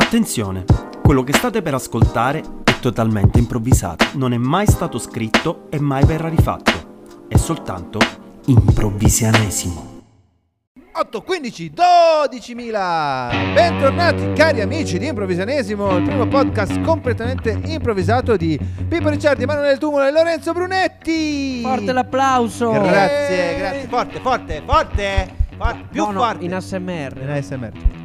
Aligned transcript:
Attenzione, 0.00 0.64
quello 1.02 1.24
che 1.24 1.32
state 1.32 1.60
per 1.60 1.74
ascoltare 1.74 2.40
è 2.62 2.78
totalmente 2.78 3.40
improvvisato, 3.40 4.06
non 4.12 4.32
è 4.32 4.36
mai 4.36 4.64
stato 4.64 4.96
scritto 4.96 5.66
e 5.70 5.80
mai 5.80 6.04
verrà 6.04 6.28
rifatto, 6.28 7.26
è 7.26 7.36
soltanto 7.36 7.98
improvvisianesimo. 8.46 9.96
8, 10.92 11.22
15, 11.22 11.72
12.000! 11.74 13.52
Bentornati 13.52 14.32
cari 14.34 14.60
amici 14.60 14.98
di 14.98 15.08
Improvvisanesimo, 15.08 15.96
il 15.96 16.04
primo 16.04 16.28
podcast 16.28 16.80
completamente 16.82 17.58
improvvisato 17.64 18.36
di 18.36 18.56
Pippo 18.88 19.08
Ricciardi, 19.08 19.42
Emanuele 19.42 19.78
Tumulo 19.78 20.06
e 20.06 20.12
Lorenzo 20.12 20.52
Brunetti! 20.52 21.60
Forte 21.60 21.92
l'applauso! 21.92 22.70
Grazie, 22.70 23.56
grazie, 23.58 23.88
forte, 23.88 24.20
forte, 24.20 24.62
forte, 24.64 25.34
forte 25.56 25.86
più 25.90 26.04
No, 26.04 26.12
no, 26.12 26.20
forte! 26.20 26.44
in 26.44 26.54
ASMR. 26.54 27.18
In 27.20 27.30
ASMR. 27.30 27.97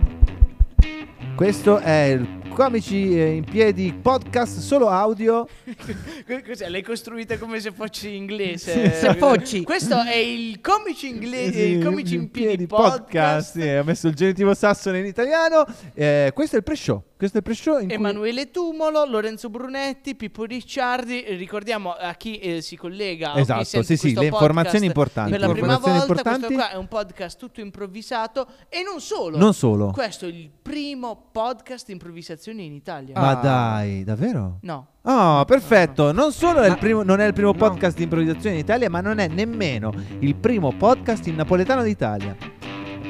Questo 1.36 1.80
è 1.80 2.04
il 2.12 2.42
Comici 2.54 3.20
eh, 3.20 3.32
in 3.32 3.44
Piedi 3.44 3.92
podcast 3.92 4.60
solo 4.60 4.88
audio. 4.90 5.48
Cos'è? 6.46 6.70
L'hai 6.70 6.84
costruita 6.84 7.40
come 7.40 7.60
se 7.60 7.72
fossi 7.72 8.16
inglese. 8.16 8.94
Se 8.94 9.16
fossi. 9.16 9.64
Questo 9.64 10.00
è 10.04 10.16
il 10.16 10.62
comici 10.62 11.10
inglese, 11.10 11.64
il 11.64 11.84
comici 11.84 12.14
in 12.14 12.30
piedi 12.30 12.68
podcast. 12.68 13.60
Sì, 13.60 13.68
ho 13.68 13.84
messo 13.84 14.08
il 14.08 14.14
genitivo 14.14 14.54
sassone 14.54 15.00
in 15.00 15.06
italiano. 15.06 15.66
Eh, 15.96 16.32
questo 16.36 16.56
è 16.56 16.60
il 16.60 16.64
pre-show. 16.64 17.04
Questo 17.24 17.40
è 17.40 17.42
il 17.42 17.56
pre-show 17.56 17.80
in 17.80 17.86
cui- 17.88 17.96
Emanuele 17.96 18.52
Tumolo, 18.52 19.06
Lorenzo 19.06 19.50
Brunetti, 19.50 20.14
Pippo 20.14 20.44
Ricciardi. 20.44 21.24
Ricordiamo 21.38 21.92
a 21.92 22.16
chi 22.16 22.38
eh, 22.38 22.62
si 22.62 22.76
collega. 22.76 23.34
Esatto, 23.36 23.64
sì, 23.64 23.96
sì, 23.96 23.96
questo 23.96 24.20
le 24.20 24.26
informazioni 24.26 24.86
importanti. 24.88 25.32
Per 25.32 25.40
la 25.40 25.48
prima 25.48 25.78
volta, 25.78 26.02
importanti. 26.02 26.40
questo 26.48 26.56
qua 26.56 26.72
è 26.72 26.76
un 26.76 26.88
podcast 26.90 27.40
tutto 27.40 27.62
improvvisato. 27.62 28.46
E 28.68 28.84
non 28.84 29.00
solo. 29.00 29.38
Non 29.38 29.54
solo. 29.54 29.92
Questo 29.92 30.26
è 30.26 30.28
il 30.28 30.50
primo 30.62 31.30
podcast 31.32 31.88
improvvisazione 31.88 32.62
in 32.64 32.74
Italia. 32.74 33.18
Ma 33.18 33.30
Ah. 33.30 33.36
dai, 33.36 34.04
davvero? 34.04 34.58
No. 34.64 34.88
Oh, 35.04 35.46
perfetto. 35.46 36.12
Non 36.12 36.34
solo 36.34 36.60
è 36.60 36.76
primo- 36.76 37.04
non 37.04 37.22
è 37.22 37.26
il 37.26 37.32
primo 37.32 37.54
podcast 37.54 37.96
di 37.96 38.04
improvvisazione 38.04 38.56
in 38.56 38.62
Italia, 38.64 38.90
ma 38.90 39.00
non 39.00 39.20
è 39.20 39.30
nemmeno 39.30 39.94
il 40.20 40.36
primo 40.36 40.74
podcast 40.74 41.26
in 41.28 41.36
napoletano 41.36 41.84
d'Italia. 41.84 42.36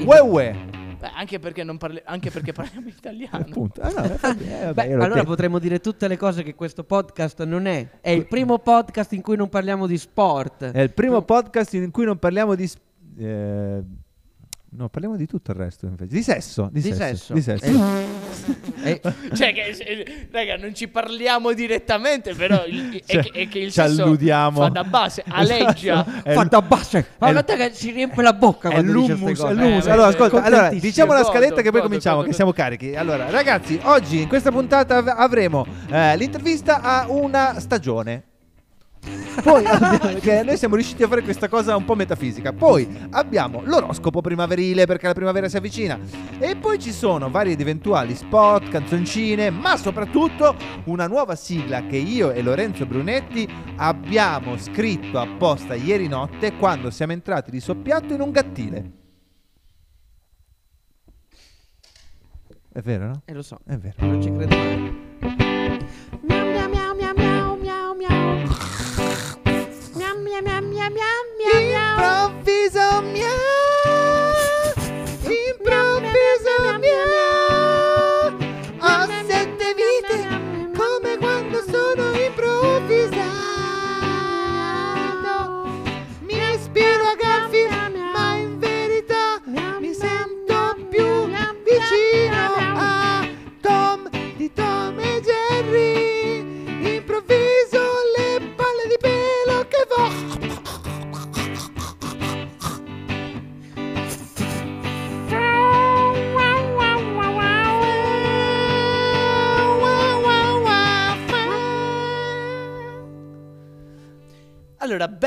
Uè 0.05 0.19
uè. 0.21 0.71
Beh, 1.03 1.11
anche, 1.15 1.37
perché 1.39 1.65
non 1.65 1.77
parli- 1.77 2.01
anche 2.05 2.31
perché 2.31 2.53
parliamo 2.53 2.87
italiano. 2.95 3.43
Appunto. 3.45 3.81
Ah, 3.81 3.89
no, 3.89 4.01
vabbè, 4.07 4.17
vabbè, 4.21 4.73
Beh, 4.73 4.93
allora 4.93 5.07
detto. 5.15 5.25
potremmo 5.25 5.59
dire 5.59 5.81
tutte 5.81 6.07
le 6.07 6.15
cose 6.15 6.43
che 6.43 6.55
questo 6.55 6.85
podcast 6.85 7.43
non 7.43 7.65
è. 7.65 7.99
È 7.99 8.09
il 8.09 8.25
primo 8.25 8.59
podcast 8.59 9.11
in 9.11 9.21
cui 9.21 9.35
non 9.35 9.49
parliamo 9.49 9.85
di 9.85 9.97
sport. 9.97 10.63
È 10.71 10.79
il 10.79 10.93
primo 10.93 11.21
podcast 11.23 11.73
in 11.73 11.91
cui 11.91 12.05
non 12.05 12.17
parliamo 12.17 12.55
di. 12.55 12.67
s- 12.67 12.77
eh, 13.17 13.83
no, 14.75 14.89
parliamo 14.89 15.15
di 15.15 15.25
tutto 15.27 15.51
il 15.51 15.57
resto 15.57 15.85
invece. 15.85 16.13
Di 16.13 16.21
sesso. 16.23 16.69
Di, 16.71 16.81
Di 16.81 16.93
sesso. 16.93 17.33
sesso. 17.33 17.33
Di 17.33 17.41
sesso. 17.41 17.65
Eh, 18.83 19.01
Cioè, 19.33 19.53
che, 19.53 19.73
se- 19.73 20.27
raga, 20.31 20.57
non 20.57 20.73
ci 20.73 20.87
parliamo 20.87 21.53
direttamente, 21.53 22.33
però 22.33 22.65
il- 22.65 23.01
è, 23.05 23.13
Cioè, 23.13 23.23
che, 23.23 23.39
è 23.41 23.47
che 23.47 23.59
il 23.59 23.65
ci 23.71 23.81
sesso 23.81 24.03
alludiamo. 24.03 24.61
fa 24.61 24.69
da 24.69 24.83
base, 24.83 25.23
aleggia. 25.27 26.05
Esatto. 26.05 26.11
È 26.29 26.31
l- 26.31 26.35
Fatta 26.35 26.61
bassa. 26.61 26.97
è 26.99 27.05
Ma 27.19 27.31
guarda 27.31 27.55
che 27.55 27.71
si 27.73 27.91
riempie 27.91 28.21
la 28.23 28.33
bocca 28.33 28.69
È 28.69 28.73
quando 28.73 28.93
queste 29.05 29.13
è 29.31 29.35
cose. 29.35 29.53
l'hummus. 29.53 29.85
Eh, 29.85 29.91
Allora, 29.91 30.07
eh, 30.07 30.11
ascolta, 30.13 30.43
allora, 30.43 30.69
diciamo 30.69 31.13
la 31.13 31.19
Godo, 31.21 31.31
scaletta 31.31 31.55
che 31.55 31.61
poi 31.63 31.71
godo, 31.71 31.83
cominciamo, 31.83 32.15
godo. 32.17 32.27
che 32.27 32.33
siamo 32.33 32.51
carichi. 32.53 32.95
Allora, 32.95 33.29
ragazzi, 33.29 33.79
oggi 33.83 34.21
in 34.21 34.27
questa 34.27 34.51
puntata 34.51 34.97
av- 34.97 35.13
avremo 35.15 35.65
eh, 35.89 36.17
l'intervista 36.17 36.81
a 36.81 37.05
una 37.09 37.59
stagione. 37.59 38.23
Poi 39.43 39.65
abbiamo- 39.65 40.19
che 40.19 40.43
noi 40.43 40.57
siamo 40.57 40.75
riusciti 40.75 41.03
a 41.03 41.07
fare 41.07 41.21
questa 41.21 41.49
cosa 41.49 41.75
un 41.75 41.85
po' 41.85 41.95
metafisica. 41.95 42.53
Poi 42.53 42.87
abbiamo 43.11 43.61
l'oroscopo 43.63 44.21
primaverile 44.21 44.85
perché 44.85 45.07
la 45.07 45.13
primavera 45.13 45.49
si 45.49 45.57
avvicina. 45.57 45.99
E 46.39 46.55
poi 46.55 46.79
ci 46.79 46.91
sono 46.91 47.29
vari 47.29 47.51
ed 47.51 47.61
eventuali 47.61 48.15
spot, 48.15 48.69
canzoncine, 48.69 49.49
ma 49.49 49.75
soprattutto 49.77 50.55
una 50.85 51.07
nuova 51.07 51.35
sigla 51.35 51.85
che 51.85 51.97
io 51.97 52.31
e 52.31 52.41
Lorenzo 52.41 52.85
Brunetti 52.85 53.47
abbiamo 53.77 54.57
scritto 54.57 55.19
apposta 55.19 55.73
ieri 55.73 56.07
notte 56.07 56.53
quando 56.55 56.89
siamo 56.89 57.11
entrati 57.13 57.51
di 57.51 57.59
soppiatto 57.59 58.13
in 58.13 58.21
un 58.21 58.31
gattile. 58.31 58.91
È 62.71 62.81
vero, 62.81 63.05
no? 63.05 63.21
Eh, 63.25 63.33
lo 63.33 63.43
so. 63.43 63.59
È 63.65 63.77
vero. 63.77 63.95
Non 63.97 64.21
ci 64.21 64.31
credo 64.31 64.55
mai. 64.55 65.42
Miau 70.89 71.21
miau 71.37 72.29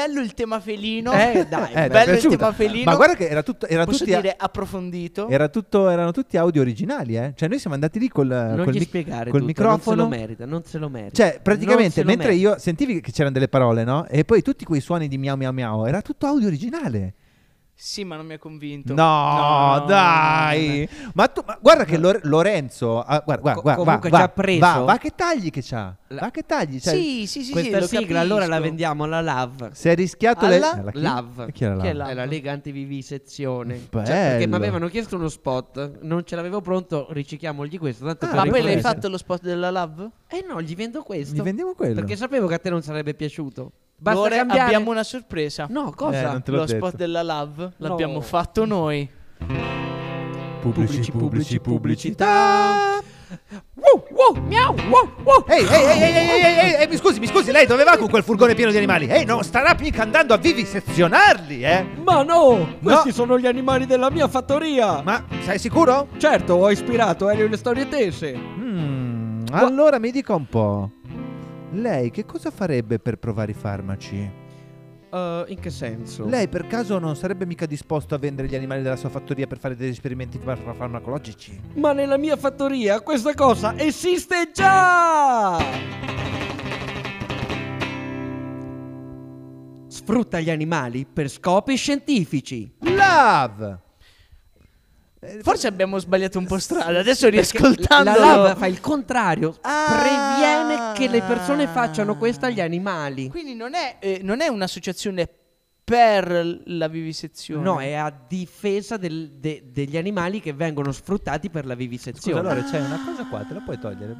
bello 0.07 0.21
il 0.21 0.35
tema 0.35 0.61
felino. 0.61 1.13
Eh, 1.13 1.47
dai, 1.49 1.73
Eh, 1.75 1.89
bello 1.89 2.13
il 2.13 2.27
tema 2.27 2.53
felino. 2.53 2.91
Ma 2.91 2.97
guarda 2.97 3.15
che 3.15 3.29
era 3.29 3.43
tutto, 3.43 3.67
era 3.67 3.85
Posso 3.85 3.99
tutti 3.99 4.13
a- 4.15 4.21
dire 4.21 4.35
approfondito. 4.37 5.29
era 5.29 5.49
tutto, 5.49 5.89
erano 5.89 6.13
tutti 6.13 6.37
audio 6.37 6.61
originali, 6.63 7.17
eh? 7.17 7.33
Cioè 7.35 7.49
noi 7.49 7.59
siamo 7.59 7.75
andati 7.75 7.99
lì 7.99 8.09
col, 8.09 8.27
Non 8.29 8.65
col 8.65 8.73
gli 8.73 8.79
mic- 8.79 8.89
spiegare 8.89 9.31
col 9.31 9.41
tutto, 9.41 9.45
microfono. 9.47 9.97
Non 10.03 10.11
se 10.13 10.17
lo 10.19 10.21
merita, 10.23 10.47
non 10.47 10.65
se 10.65 10.79
lo 10.79 10.89
merita. 10.89 11.15
Cioè, 11.15 11.41
praticamente, 11.43 12.05
mentre 12.05 12.29
merita. 12.29 12.51
io 12.51 12.59
sentivi 12.59 13.01
che 13.01 13.11
c'erano 13.13 13.33
delle 13.35 13.49
parole, 13.49 13.85
no? 13.85 14.07
E 14.09 14.25
poi 14.25 14.43
tutti 14.43 14.65
quei 14.65 14.81
suoni 14.81 15.09
di 15.09 15.19
miau 15.19 15.37
miau 15.37 15.53
miau, 15.53 15.85
era 15.87 16.01
tutto 16.03 16.27
audio 16.27 16.47
originale. 16.47 17.15
Sì, 17.79 18.05
ma 18.05 18.17
non 18.17 18.25
mi 18.25 18.33
ha 18.33 18.39
convinto. 18.39 18.95
No, 18.95 19.85
dai. 19.87 20.89
Ma 21.13 21.29
tu, 21.29 21.43
ma 21.47 21.59
guarda 21.61 21.85
che 21.85 21.99
Lor- 21.99 22.21
Lorenzo, 22.23 23.03
ah, 23.03 23.21
guarda, 23.23 23.43
guarda, 23.43 23.75
Co- 23.75 23.85
comunque 23.85 24.09
va, 24.09 24.17
ci 24.17 24.23
ha 24.23 24.29
preso. 24.31 24.61
Va, 24.61 24.79
va 24.81 24.97
che 24.97 25.13
tagli 25.15 25.51
che 25.51 25.61
c'ha. 25.63 25.95
La- 26.09 26.21
Va 26.23 26.31
che 26.31 26.47
tagli. 26.47 26.81
Cioè, 26.81 26.95
Sì, 26.95 27.27
sì, 27.27 27.41
sì, 27.41 27.45
sì, 27.45 27.53
Questa 27.53 27.79
lo 27.81 27.87
sigla 27.87 28.21
allora 28.21 28.47
la 28.47 28.61
vendiamo 28.61 29.05
alla 29.05 29.21
LAV. 29.21 29.73
Si 29.73 29.91
è 29.91 29.95
rischiato 29.95 30.47
le... 30.47 30.57
Alla? 30.57 30.79
eh, 30.79 30.83
la 30.85 30.91
chi? 30.91 31.01
Lav. 31.03 31.51
Chi 31.53 31.65
era 31.65 31.75
Lav? 31.75 31.93
Lav? 31.93 32.09
È 32.09 32.15
la 32.15 32.25
Lega 32.25 32.53
Antivivisezione. 32.53 33.75
Cioè, 33.77 33.89
Bello. 33.91 34.05
perché 34.31 34.47
mi 34.47 34.55
avevano 34.55 34.89
chiesto 34.89 35.17
uno 35.17 35.29
spot, 35.29 35.99
non 36.01 36.25
ce 36.25 36.35
l'avevo 36.35 36.63
pronto, 36.63 37.09
ricicliamogli 37.11 37.79
questo. 37.79 38.07
Tanto 38.07 38.25
Ah, 38.25 38.35
Ma 38.37 38.47
poi 38.47 38.63
l'hai 38.63 38.81
fatto 38.81 39.09
lo 39.11 39.19
spot 39.19 39.43
della 39.43 39.71
Love? 39.71 40.11
Eh 40.29 40.45
no, 40.49 40.63
gli 40.63 40.75
vendo 40.75 41.03
questo. 41.03 41.35
Gli 41.35 41.43
vendiamo 41.43 41.75
quello. 41.75 41.95
Perché 41.97 42.17
sapevo 42.17 42.47
che 42.47 42.55
a 42.55 42.59
te 42.59 42.71
non 42.71 42.81
sarebbe 42.83 43.13
piaciuto. 43.15 43.73
Basta 43.99 44.21
Lore, 44.21 44.37
cambiare. 44.37 44.61
abbiamo 44.63 44.91
una 44.91 45.03
sorpresa. 45.05 45.67
No, 45.71 45.89
Eh, 45.91 45.95
cosa? 45.95 46.33
l'ho 46.33 46.43
Lo 46.57 46.65
detto. 46.65 46.87
spot 46.87 46.97
della 46.97 47.23
Love 47.23 47.73
l'abbiamo 47.79 48.15
No. 48.15 48.21
fatto 48.21 48.65
noi. 48.65 49.09
Pubblici, 50.61 51.11
pubblici, 51.13 51.61
pubblicità. 51.61 53.01
Wow, 53.75 54.07
wow, 54.11 54.43
miau, 54.45 54.75
wow, 54.89 55.09
wow. 55.23 55.45
Ehi, 55.49 55.65
ehi, 55.65 55.85
ehi, 55.85 56.03
ehi, 56.03 56.17
ehi, 56.17 56.31
ehi, 56.41 56.59
ehi, 56.59 56.75
ehi, 56.83 56.87
mi 56.89 56.97
scusi, 56.97 57.19
mi 57.21 57.27
scusi, 57.27 57.51
lei 57.53 57.67
dove 57.67 57.85
va 57.85 57.97
con 57.97 58.09
quel 58.09 58.23
furgone 58.23 58.55
pieno 58.55 58.71
di 58.71 58.77
animali? 58.77 59.07
Ehi, 59.09 59.25
non 59.25 59.43
starà 59.45 59.77
mica 59.79 60.03
andando 60.03 60.35
a 60.35 60.37
vivisezionarli, 60.37 61.63
eh? 61.63 61.87
Ma 62.05 62.23
no, 62.23 62.77
questi 62.83 63.09
No. 63.09 63.15
sono 63.15 63.39
gli 63.39 63.47
animali 63.47 63.87
della 63.87 64.11
mia 64.11 64.27
fattoria. 64.29 65.03
Ma 65.03 65.25
sei 65.43 65.59
sicuro? 65.59 66.09
Certo, 66.19 66.55
ho 66.55 66.71
ispirato 66.71 67.29
Elio 67.31 67.47
e 67.47 67.49
le 67.49 67.57
storie 67.57 67.89
tese. 67.89 68.37
Mm, 68.37 69.45
allora 69.53 69.99
mi 69.99 70.11
dica 70.11 70.35
un 70.35 70.47
po'. 70.47 70.91
Lei 71.77 72.11
che 72.11 72.25
cosa 72.25 72.51
farebbe 72.51 72.99
per 72.99 73.19
provare 73.19 73.51
i 73.51 73.55
farmaci? 73.55 74.31
Eh, 75.13 75.45
in 75.49 75.61
che 75.61 75.69
senso? 75.69 76.27
Lei 76.27 76.49
per 76.49 76.67
caso 76.67 76.99
non 76.99 77.17
sarebbe 77.17 77.45
mica 77.45 77.67
disposto 77.67 78.15
a 78.15 78.19
vendere 78.19 78.49
gli 78.49 78.55
animali 78.55 78.81
della 78.83 78.97
sua 78.97 79.11
fattoria 79.11 79.47
per 79.47 79.59
fare 79.59 79.77
degli 79.77 79.91
esperimenti 79.91 80.39
far- 80.39 80.75
farmacologici? 80.75 81.61
Ma 81.75 81.93
nella 81.93 82.17
mia 82.17 82.37
fattoria 82.37 83.01
questa 83.03 83.35
cosa 83.35 83.77
esiste 83.79 84.51
già! 84.55 85.59
Sfrutta 89.87 90.41
gli 90.41 90.51
animali 90.51 91.05
per 91.05 91.29
scopi 91.29 91.77
scientifici. 91.77 92.73
Love! 92.81 93.85
Eh, 95.27 95.41
Forse 95.43 95.67
abbiamo 95.67 95.99
sbagliato 95.99 96.39
un 96.39 96.47
po' 96.47 96.59
strada. 96.59 96.99
Adesso 97.01 97.29
Perché 97.29 97.37
riascoltandolo. 97.37 98.19
La 98.19 98.27
lava 98.37 98.55
fa 98.55 98.67
il 98.67 98.81
contrario. 98.81 99.57
Ah. 99.63 99.87
Previene 99.89 100.93
che 100.95 101.09
le 101.09 101.23
persone 101.27 101.67
facciano 101.67 102.17
questo 102.17 102.47
agli 102.47 102.61
animali. 102.61 103.29
Quindi 103.29 103.55
non 103.55 103.75
è, 103.75 103.97
eh, 104.01 104.21
non 104.23 104.41
è 104.41 104.49
un'associazione 104.49 105.29
per 105.85 106.63
la 106.67 106.89
vivisezione. 106.89 107.63
No, 107.63 107.81
è 107.81 107.93
a 107.95 108.13
difesa 108.29 108.97
del- 108.97 109.31
de- 109.39 109.65
degli 109.73 109.97
animali 109.97 110.41
che 110.41 110.53
vengono 110.53 110.91
sfruttati 110.91 111.49
per 111.49 111.65
la 111.65 111.75
Scusa, 111.75 111.85
vivisezione. 111.85 112.41
allora 112.41 112.63
c'è 112.65 112.81
una 112.81 113.01
cosa 113.05 113.25
qua, 113.27 113.45
te 113.45 113.55
la 113.55 113.61
puoi 113.61 113.79
togliere? 113.79 114.17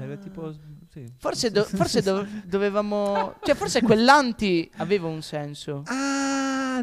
Era 0.00 0.16
tipo... 0.16 0.52
Sì. 0.90 1.04
Forse, 1.18 1.50
do- 1.50 1.64
forse 1.64 2.00
do- 2.00 2.26
dovevamo... 2.46 3.34
Cioè, 3.42 3.54
forse 3.54 3.82
quell'anti 3.82 4.70
aveva 4.76 5.06
un 5.08 5.20
senso. 5.20 5.82
Ah, 5.86 6.15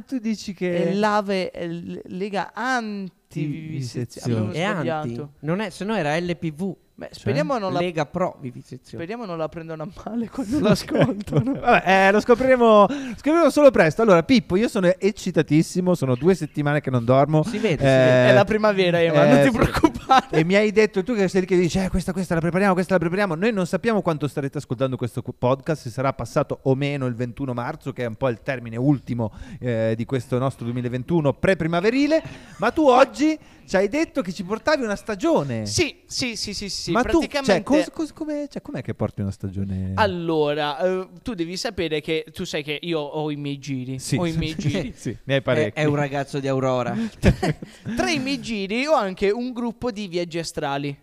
tu 0.01 0.17
dici 0.19 0.53
che... 0.53 0.89
E 0.89 0.93
l'ave 0.93 1.49
è 1.51 1.67
l- 1.67 2.01
lega 2.05 2.51
anti-vivisezione. 2.53 4.53
È 4.53 4.61
anti. 4.63 5.21
Non 5.39 5.59
è, 5.59 5.69
se 5.69 5.83
no 5.85 5.95
era 5.95 6.17
LPV. 6.17 6.75
Beh, 6.95 7.09
speriamo, 7.11 7.57
non 7.57 7.73
la, 7.73 7.79
Lega 7.79 8.05
Pro 8.05 8.37
Vivisezione. 8.39 9.03
speriamo 9.03 9.25
non 9.25 9.39
la 9.39 9.49
prendano 9.49 9.81
a 9.81 9.87
male 10.05 10.29
quando 10.29 10.59
l'ascoltano. 10.59 11.53
Vabbè, 11.59 12.07
eh, 12.07 12.11
lo 12.11 12.19
scopriremo, 12.19 12.85
scopriremo 13.15 13.49
solo 13.49 13.71
presto. 13.71 14.03
Allora, 14.03 14.21
Pippo, 14.21 14.55
io 14.55 14.67
sono 14.67 14.93
eccitatissimo. 14.95 15.95
Sono 15.95 16.13
due 16.13 16.35
settimane 16.35 16.81
che 16.81 16.91
non 16.91 17.03
dormo. 17.03 17.41
Si 17.43 17.57
vede, 17.57 17.77
si 17.77 17.83
Eh, 17.83 17.87
vede. 17.87 18.29
È 18.29 18.33
la 18.33 18.43
primavera, 18.43 19.01
Ema, 19.01 19.25
non 19.25 19.37
eh, 19.37 19.43
ti 19.43 19.49
sì. 19.51 19.57
preoccupare. 19.57 20.02
E 20.29 20.43
mi 20.43 20.55
hai 20.55 20.71
detto 20.71 21.03
tu 21.03 21.13
che 21.13 21.27
sei 21.27 21.41
lì 21.41 21.47
che 21.47 21.57
dici, 21.57 21.79
eh, 21.79 21.89
questa, 21.89 22.11
questa 22.11 22.33
la 22.35 22.41
prepariamo, 22.41 22.73
questa 22.73 22.93
la 22.93 22.99
prepariamo. 22.99 23.35
Noi 23.35 23.51
non 23.51 23.65
sappiamo 23.65 24.01
quanto 24.01 24.27
starete 24.27 24.57
ascoltando 24.57 24.97
questo 24.97 25.21
podcast, 25.21 25.83
se 25.83 25.89
sarà 25.89 26.13
passato 26.13 26.59
o 26.63 26.75
meno 26.75 27.05
il 27.05 27.15
21 27.15 27.53
marzo, 27.53 27.93
che 27.93 28.03
è 28.03 28.07
un 28.07 28.15
po' 28.15 28.29
il 28.29 28.41
termine 28.41 28.77
ultimo 28.77 29.31
eh, 29.59 29.93
di 29.95 30.05
questo 30.05 30.37
nostro 30.37 30.65
2021 30.65 31.33
pre-primaverile. 31.33 32.23
Ma 32.57 32.71
tu 32.71 32.87
oggi 32.87 33.37
ci 33.65 33.75
hai 33.77 33.87
detto 33.87 34.21
che 34.21 34.33
ci 34.33 34.43
portavi 34.43 34.83
una 34.83 34.95
stagione. 34.95 35.65
Sì, 35.65 36.01
sì, 36.05 36.35
sì, 36.35 36.53
sì, 36.53 36.69
sì. 36.69 36.91
Ma 36.91 37.01
tu, 37.03 37.19
praticamente... 37.19 37.51
cioè, 37.53 37.63
cos- 37.63 37.89
cos- 37.91 38.13
com'è, 38.13 38.47
cioè, 38.49 38.61
com'è 38.61 38.81
che 38.81 38.93
porti 38.93 39.21
una 39.21 39.31
stagione? 39.31 39.93
Allora, 39.95 40.79
eh, 40.79 41.07
tu 41.21 41.33
devi 41.33 41.55
sapere 41.57 42.01
che 42.01 42.25
tu 42.33 42.43
sai 42.43 42.63
che 42.63 42.77
io 42.81 42.99
ho 42.99 43.31
i 43.31 43.35
miei 43.35 43.57
giri. 43.59 43.99
Sì. 43.99 44.17
Ho 44.17 44.25
i 44.25 44.33
miei 44.33 44.55
giri. 44.55 44.93
sì, 44.97 45.15
ne 45.23 45.35
hai 45.35 45.39
È, 45.39 45.43
parecchi. 45.43 45.79
è 45.79 45.85
un 45.85 45.95
ragazzo 45.95 46.39
di 46.39 46.47
Aurora. 46.47 46.95
Tra 47.95 48.09
i 48.09 48.19
miei 48.19 48.41
giri 48.41 48.85
ho 48.85 48.93
anche 48.93 49.31
un 49.31 49.51
gruppo 49.53 49.91
di 49.93 50.07
viaggi 50.07 50.39
astrali. 50.39 50.99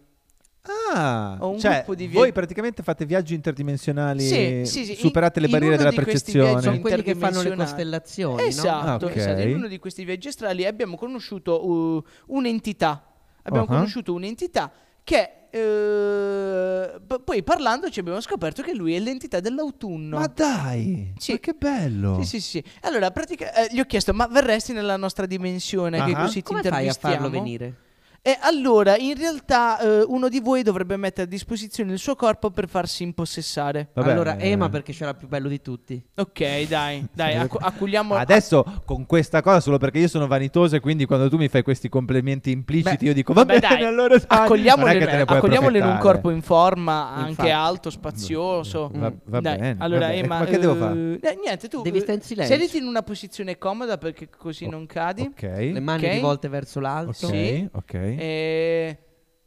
Ah, 0.92 1.38
Ho 1.40 1.50
un 1.50 1.58
cioè, 1.58 1.76
gruppo 1.76 1.94
di 1.94 2.06
via- 2.06 2.18
voi 2.20 2.32
praticamente 2.32 2.82
fate 2.82 3.06
viaggi 3.06 3.32
interdimensionali, 3.34 4.20
Sì, 4.20 4.62
sì, 4.66 4.84
sì, 4.84 4.94
superate 4.94 5.38
in- 5.38 5.46
le 5.46 5.50
in 5.50 5.58
barriere 5.58 5.74
uno 5.80 5.84
della 5.90 5.96
di 5.96 6.04
questi 6.04 6.32
percezione. 6.32 6.48
viaggi 6.50 6.64
Sono 6.66 6.80
quelli 6.80 7.02
che 7.02 7.14
fanno 7.14 7.42
le 7.42 7.54
costellazioni, 7.56 8.36
no? 8.42 8.48
Esatto, 8.48 9.06
Ah, 9.06 9.08
ok. 9.10 9.16
esatto. 9.16 9.40
In 9.40 9.54
uno 9.54 9.68
di 9.68 9.78
questi 9.78 10.04
viaggi 10.04 10.28
astrali 10.28 10.66
abbiamo 10.66 10.96
conosciuto 10.98 11.66
uh, 11.66 12.04
un'entità. 12.26 13.02
Abbiamo 13.42 13.64
Uh-huh. 13.66 13.72
conosciuto 13.74 14.12
un'entità 14.12 14.70
che 15.02 15.30
eh, 15.52 17.00
p- 17.06 17.22
poi 17.24 17.42
parlandoci 17.42 17.98
abbiamo 18.00 18.20
scoperto 18.20 18.62
che 18.62 18.74
lui 18.74 18.94
è 18.94 18.98
l'entità 19.00 19.40
dell'autunno. 19.40 20.18
Ma 20.18 20.26
dai, 20.26 21.12
Sì. 21.18 21.32
ma 21.32 21.38
che 21.38 21.54
bello. 21.54 22.18
Sì, 22.22 22.26
sì, 22.26 22.40
sì. 22.40 22.64
Allora, 22.82 23.10
pratica- 23.10 23.52
eh, 23.54 23.68
gli 23.72 23.80
ho 23.80 23.84
chiesto, 23.84 24.12
ma 24.12 24.26
verresti 24.26 24.72
nella 24.72 24.96
nostra 24.96 25.26
dimensione 25.26 26.04
che 26.04 26.12
Ah. 26.12 26.20
così 26.22 26.34
ti 26.34 26.42
Come 26.42 26.60
fai 26.62 26.70
a 26.70 26.78
intervistiamo? 26.80 27.14
farlo 27.16 27.30
venire? 27.30 27.74
E 28.22 28.36
allora, 28.42 28.98
in 28.98 29.16
realtà, 29.16 29.78
eh, 29.80 30.02
uno 30.06 30.28
di 30.28 30.40
voi 30.40 30.62
dovrebbe 30.62 30.98
mettere 30.98 31.22
a 31.22 31.26
disposizione 31.26 31.92
il 31.92 31.98
suo 31.98 32.14
corpo 32.16 32.50
per 32.50 32.68
farsi 32.68 33.02
impossessare. 33.02 33.88
Vabbè, 33.94 34.10
allora, 34.12 34.36
eh, 34.36 34.50
Ema 34.50 34.68
perché 34.68 34.92
c'era 34.92 35.14
più 35.14 35.26
bello 35.26 35.48
di 35.48 35.62
tutti. 35.62 36.04
Ok, 36.16 36.68
dai, 36.68 37.06
dai, 37.14 37.36
accu- 37.36 37.58
acculiamo. 37.64 38.14
Adesso 38.14 38.82
con 38.84 39.06
questa 39.06 39.40
cosa, 39.40 39.60
solo 39.60 39.78
perché 39.78 40.00
io 40.00 40.08
sono 40.08 40.26
vanitoso 40.26 40.76
e 40.76 40.80
quindi 40.80 41.06
quando 41.06 41.30
tu 41.30 41.38
mi 41.38 41.48
fai 41.48 41.62
questi 41.62 41.88
complimenti 41.88 42.50
impliciti 42.50 42.98
Beh, 42.98 43.06
io 43.06 43.14
dico 43.14 43.32
va 43.32 43.46
bene, 43.46 43.60
dai, 43.60 43.84
allora 43.84 44.18
dai. 44.18 44.26
accogliamole, 44.26 45.78
in 45.78 45.84
un 45.86 45.98
corpo 45.98 46.28
in 46.28 46.42
forma, 46.42 47.08
anche 47.12 47.30
Infatti. 47.30 47.50
alto, 47.50 47.88
spazioso. 47.88 48.90
Va, 48.92 49.10
va 49.24 49.40
Dai, 49.40 49.56
bene. 49.56 49.76
Allora, 49.78 50.00
va 50.00 50.06
bene. 50.08 50.18
Ema, 50.24 50.38
ma 50.40 50.44
che 50.44 50.58
devo 50.58 50.74
eh, 50.74 50.78
fare? 50.78 51.18
eh, 51.22 51.38
niente, 51.42 51.68
tu 51.68 51.80
Devi 51.80 52.00
stare 52.00 52.18
in 52.18 52.22
silenzio. 52.22 52.54
Sediti 52.54 52.76
in 52.76 52.84
una 52.84 53.02
posizione 53.02 53.56
comoda 53.56 53.96
perché 53.96 54.28
così 54.28 54.68
non 54.68 54.84
cadi. 54.84 55.22
Ok. 55.22 55.42
Le 55.42 55.80
mani 55.80 56.04
Ok. 56.04 56.12
rivolte 56.12 56.48
verso 56.48 56.80
l'alto. 56.80 57.26
Ok, 57.26 57.32
Sì. 57.34 57.68
ok. 57.72 58.08
E... 58.18 58.96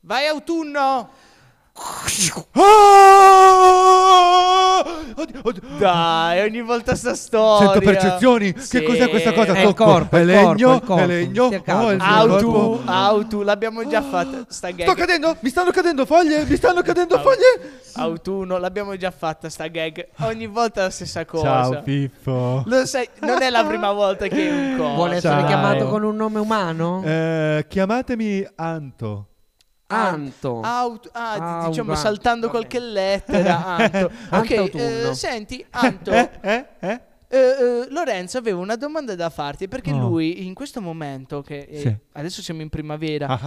Vai 0.01 0.27
autunno! 0.27 1.09
Ah! 2.55 3.22
Oddio, 5.23 5.39
oddio. 5.41 5.77
Dai, 5.77 6.41
ogni 6.41 6.61
volta 6.61 6.95
sta 6.95 7.15
storia. 7.15 7.71
Sento 7.71 7.85
percezioni. 7.85 8.53
Sì. 8.57 8.79
Che 8.79 8.83
cos'è 8.83 9.09
questa 9.09 9.33
cosa? 9.33 9.53
È 9.53 9.65
il 9.65 9.73
corpo, 9.73 10.17
è 10.17 10.19
il 10.19 10.33
corpo, 10.33 10.53
legno, 10.53 10.73
il 10.75 10.81
corpo. 10.83 10.97
è 10.97 11.05
legno. 11.05 11.45
Oh, 11.45 11.61
corpo. 11.61 12.81
autu, 12.85 13.41
l'abbiamo 13.41 13.87
già 13.87 14.01
fatta. 14.01 14.45
Sta 14.49 14.69
gag. 14.69 14.85
Sto 14.85 14.93
cadendo, 14.93 15.35
mi 15.39 15.49
stanno 15.49 15.71
cadendo 15.71 16.05
foglie, 16.05 16.45
mi 16.45 16.55
stanno 16.55 16.81
cadendo 16.81 17.15
Au- 17.15 17.21
foglie. 17.21 17.81
Autunno, 17.95 18.57
l'abbiamo 18.57 18.97
già 18.97 19.11
fatta 19.11 19.49
sta 19.49 19.67
gag. 19.67 20.07
Ogni 20.19 20.47
volta 20.47 20.83
la 20.83 20.89
stessa 20.89 21.25
cosa. 21.25 21.43
Ciao 21.43 21.81
Pippo. 21.81 22.63
Lo 22.65 22.85
sai, 22.85 23.07
non 23.21 23.41
è 23.41 23.49
la 23.49 23.63
prima 23.63 23.91
volta 23.91 24.27
che 24.27 24.49
un 24.49 24.75
coso. 24.77 24.93
Vuole 24.95 25.15
essere 25.15 25.39
Ciao. 25.39 25.47
chiamato 25.47 25.87
con 25.87 26.03
un 26.03 26.15
nome 26.15 26.39
umano? 26.39 27.01
Eh, 27.05 27.65
chiamatemi 27.67 28.47
Anto. 28.55 29.27
Anto. 29.87 30.61
Auto, 30.61 31.09
ah, 31.13 31.61
Ah, 31.63 31.67
diciamo 31.67 31.91
un- 31.91 31.97
saltando 31.97 32.47
vabbè. 32.47 32.57
qualche 32.59 32.79
lettera. 32.79 33.65
Anto. 33.77 34.11
ok, 34.31 34.49
eh, 34.51 35.13
senti, 35.13 35.63
Anto. 35.71 36.11
Eh, 36.11 36.29
eh, 36.41 36.65
eh? 36.79 37.01
Eh, 37.27 37.37
eh, 37.37 37.87
Lorenzo 37.89 38.37
aveva 38.37 38.59
una 38.59 38.75
domanda 38.75 39.15
da 39.15 39.29
farti 39.29 39.67
perché 39.67 39.91
Oh. 39.91 39.97
lui 40.07 40.45
in 40.45 40.53
questo 40.53 40.81
momento 40.81 41.41
che 41.41 41.59
eh, 41.69 41.79
Sì. 41.79 41.95
adesso 42.13 42.41
siamo 42.43 42.61
in 42.61 42.69
primavera 42.69 43.27
Ah, 43.27 43.39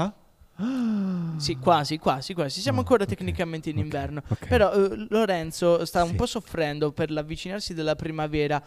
ah. 0.56 1.34
sì 1.38 1.56
quasi 1.58 1.96
quasi 1.98 2.34
quasi 2.34 2.60
siamo 2.60 2.78
Oh, 2.78 2.80
ancora 2.80 3.04
ok, 3.04 3.10
tecnicamente 3.10 3.70
in 3.70 3.76
ok, 3.76 3.82
inverno 3.84 4.22
ok. 4.26 4.46
però 4.48 4.72
eh, 4.72 5.06
Lorenzo 5.10 5.84
sta 5.84 6.02
un 6.02 6.10
Sì. 6.10 6.14
po' 6.16 6.26
soffrendo 6.26 6.90
per 6.90 7.12
l'avvicinarsi 7.12 7.74
della 7.74 7.94
primavera 7.94 8.60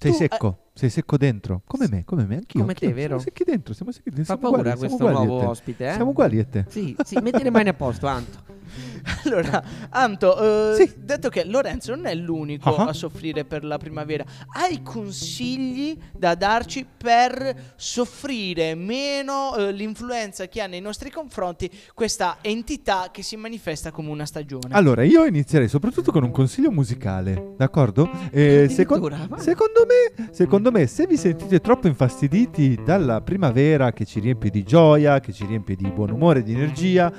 Sei 0.00 0.12
Tu- 0.12 0.16
secco, 0.16 0.58
sei 0.74 0.90
secco 0.90 1.16
dentro. 1.16 1.62
Come 1.66 1.88
me, 1.90 2.04
come 2.04 2.24
me, 2.24 2.36
anch'io. 2.36 2.60
Come 2.60 2.74
te, 2.74 2.86
anch'io. 2.86 2.96
vero? 3.00 3.18
Siamo 3.18 3.22
secchi 3.36 3.44
dentro, 3.44 3.74
siamo 3.74 3.90
secchi 3.90 4.10
dentro. 4.10 4.34
Fa 4.34 4.38
siamo 4.40 4.54
paura 4.54 4.72
uguali, 4.74 4.78
questo 4.94 5.10
nuovo 5.10 5.40
te. 5.40 5.46
ospite, 5.46 5.88
eh? 5.88 5.92
Siamo 5.94 6.10
uguali 6.10 6.38
a 6.38 6.44
te. 6.44 6.64
Sì, 6.68 6.96
sì, 7.04 7.18
metti 7.20 7.42
le 7.42 7.50
mani 7.50 7.68
a 7.70 7.74
posto, 7.74 8.06
Anto. 8.06 8.38
allora 9.24 9.62
Anto 9.90 10.72
eh, 10.72 10.74
Sì. 10.86 10.92
detto 10.96 11.28
che 11.28 11.44
Lorenzo 11.44 11.94
non 11.94 12.06
è 12.06 12.14
l'unico 12.14 12.74
Ah. 12.76 12.86
a 12.88 12.92
soffrire 12.92 13.44
per 13.44 13.64
la 13.64 13.78
primavera 13.78 14.24
hai 14.56 14.82
consigli 14.82 15.96
da 16.16 16.34
darci 16.34 16.86
per 16.96 17.72
soffrire 17.76 18.74
meno 18.74 19.56
eh, 19.56 19.72
l'influenza 19.72 20.46
che 20.48 20.60
ha 20.60 20.66
nei 20.66 20.80
nostri 20.80 21.10
confronti 21.10 21.70
questa 21.94 22.38
entità 22.40 23.08
che 23.12 23.22
si 23.22 23.36
manifesta 23.36 23.90
come 23.90 24.10
una 24.10 24.26
stagione 24.26 24.74
Allora, 24.74 25.02
io 25.02 25.24
inizierei 25.24 25.68
soprattutto 25.68 26.12
con 26.12 26.22
un 26.22 26.30
consiglio 26.30 26.70
musicale, 26.70 27.54
d'accordo? 27.56 28.08
Eh, 28.30 28.64
Addirittura? 28.64 29.26
secondo, 29.38 29.86
me, 29.86 30.28
secondo 30.32 30.70
me, 30.70 30.86
se 30.86 31.06
vi 31.06 31.16
sentite 31.16 31.60
troppo 31.60 31.86
infastiditi 31.88 32.78
dalla 32.84 33.20
primavera 33.20 33.92
che 33.92 34.04
ci 34.04 34.20
riempie 34.20 34.50
di 34.50 34.62
gioia, 34.64 35.20
che 35.20 35.32
ci 35.32 35.44
riempie 35.46 35.76
di 35.76 35.90
buon 35.90 36.10
umore, 36.10 36.42
di 36.42 36.52
energia, 36.52 37.12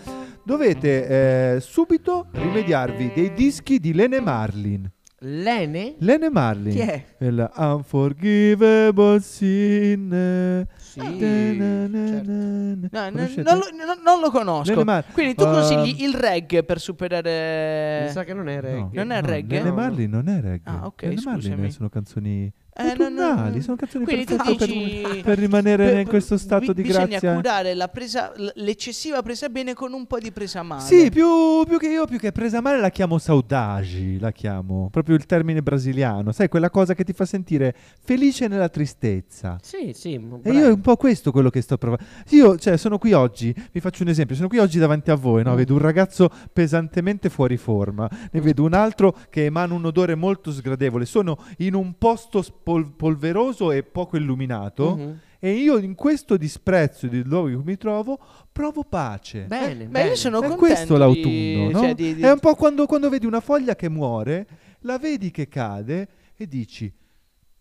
dovete 0.50 1.56
eh, 1.56 1.60
subito 1.60 2.26
rimediarvi 2.32 3.12
dei 3.14 3.34
dischi 3.34 3.78
di 3.80 3.94
Lene 3.94 4.20
Marlin. 4.20 4.90
Lene? 5.20 5.94
Lene 6.00 6.30
Marlin. 6.32 6.72
Chi 6.74 6.80
è? 6.80 7.04
Il 7.20 7.52
Unforgivable 7.56 9.20
Sin. 9.20 10.66
Sì, 10.76 11.00
No, 11.00 11.06
certo. 11.20 12.32
no, 12.32 12.90
Conoscete? 12.90 13.42
non, 13.44 13.58
lo, 13.60 13.66
no- 13.86 14.02
non 14.04 14.20
lo 14.22 14.32
conosco. 14.32 14.72
Lene 14.72 14.84
Mar- 14.86 15.06
Quindi 15.12 15.36
tu 15.36 15.44
Uh, 15.44 15.52
consigli 15.52 16.02
il 16.04 16.16
reggae 16.16 16.64
per 16.64 16.80
superare. 16.80 18.06
Mi 18.06 18.12
sa 18.12 18.24
che 18.24 18.34
non 18.34 18.48
è 18.50 18.60
reggae. 18.60 18.80
No, 18.80 18.90
Non 18.94 19.12
è 19.12 19.22
no, 19.22 19.28
reggae? 19.28 19.58
Lene 19.60 19.70
No, 19.70 19.76
no. 19.76 19.82
Marlin 19.82 20.10
non 20.10 20.28
è 20.30 20.42
reggae. 20.42 20.62
Ah, 20.64 20.86
ok, 20.88 21.02
Lene 21.04 21.22
Marlin 21.26 21.42
scusami. 21.52 21.72
sono 21.72 21.90
canzoni 21.90 22.52
Eh, 22.80 22.96
no, 22.98 23.10
no, 23.10 23.22
autunnali, 23.22 23.56
no. 23.58 23.62
sono 23.62 23.76
canzoni 23.76 24.06
Quindi 24.06 24.24
perfette 24.26 24.66
dici- 24.66 25.02
per, 25.02 25.22
per 25.24 25.38
rimanere 25.38 25.86
Per- 25.90 26.00
in 26.00 26.08
questo 26.08 26.38
stato 26.38 26.68
bi- 26.68 26.74
di 26.76 26.82
bisogna 26.84 27.06
grazia. 27.08 27.34
curare 27.36 27.74
la 27.74 27.88
presa, 27.90 28.32
l'eccessiva 28.56 29.22
presa 29.22 29.50
bene 29.50 29.74
con 29.74 29.92
un 29.94 30.06
po' 30.06 30.18
di 30.20 30.32
presa 30.32 30.64
male. 30.64 30.82
Sì, 30.84 31.10
più, 31.10 31.28
più 31.68 31.78
che 31.78 31.88
io, 31.90 32.06
più 32.06 32.18
che 32.18 32.32
presa 32.32 32.62
male, 32.62 32.80
la 32.80 32.90
chiamo 32.90 33.18
saudagi, 33.18 34.20
la 34.20 34.32
chiamo, 34.32 34.90
proprio 34.92 35.16
il 35.16 35.26
termine 35.26 35.62
brasiliano, 35.62 36.32
sai, 36.32 36.48
quella 36.48 36.70
cosa 36.70 36.94
che 36.94 37.04
ti 37.04 37.14
fa 37.14 37.26
sentire 37.26 37.76
felice 38.02 38.48
nella 38.48 38.70
tristezza. 38.70 39.58
Sì, 39.62 39.92
sì. 39.94 40.14
E 40.44 40.52
io 40.52 40.68
è 40.68 40.72
un 40.72 40.82
po' 40.82 40.96
questo 40.96 41.32
quello 41.32 41.50
che 41.50 41.62
sto 41.62 41.78
provando. 41.78 42.04
Io, 42.30 42.58
cioè, 42.58 42.78
sono 42.78 42.98
qui 42.98 43.14
oggi, 43.14 43.54
vi 43.72 43.80
faccio 43.80 44.04
un 44.04 44.10
esempio, 44.10 44.36
sono 44.36 44.48
qui 44.48 44.58
oggi 44.60 44.80
davanti 44.80 45.12
a 45.12 45.16
voi, 45.16 45.44
no? 45.44 45.54
Mm. 45.54 45.56
Vedo 45.58 45.74
un 45.74 45.80
ragazzo 45.80 46.30
pesantemente 46.54 47.30
fuori 47.30 47.58
forma, 47.58 48.10
ne 48.32 48.42
vedo 48.42 48.64
un 48.64 48.74
altro 48.74 49.16
che 49.30 49.46
emana 49.46 49.74
un 49.74 49.86
odore 49.86 50.16
molto 50.16 50.52
sgradevole, 50.52 51.06
sono 51.06 51.38
in 51.58 51.74
un 51.74 51.94
posto 51.98 52.42
spol- 52.70 52.92
polveroso 52.96 53.72
e 53.72 53.84
poco 53.84 54.16
illuminato 54.18 54.96
Mhm. 54.96 55.20
e 55.40 55.52
io 55.54 55.78
in 55.78 55.96
questo 55.96 56.38
disprezzo 56.38 57.08
di 57.08 57.24
dove 57.24 57.56
mi 57.64 57.78
trovo 57.78 58.20
provo 58.52 58.84
pace. 58.84 59.46
Bene, 59.46 59.86
Beh, 59.86 59.88
bene. 59.88 60.10
io 60.10 60.16
sono 60.16 60.38
È 60.42 60.48
contento 60.48 60.66
questo 60.66 60.94
di- 60.94 61.00
l'autunno, 61.00 61.72
no? 61.72 61.80
cioè, 61.80 61.96
di- 61.96 62.16
di- 62.16 62.22
È 62.22 62.32
un 62.32 62.40
po' 62.40 62.56
quando, 62.56 62.86
quando 62.86 63.10
vedi 63.10 63.26
una 63.26 63.40
foglia 63.40 63.76
che 63.76 63.90
muore, 63.90 64.48
la 64.82 64.98
vedi 64.98 65.32
che 65.32 65.48
cade 65.48 66.08
e 66.36 66.48
dici, 66.48 66.92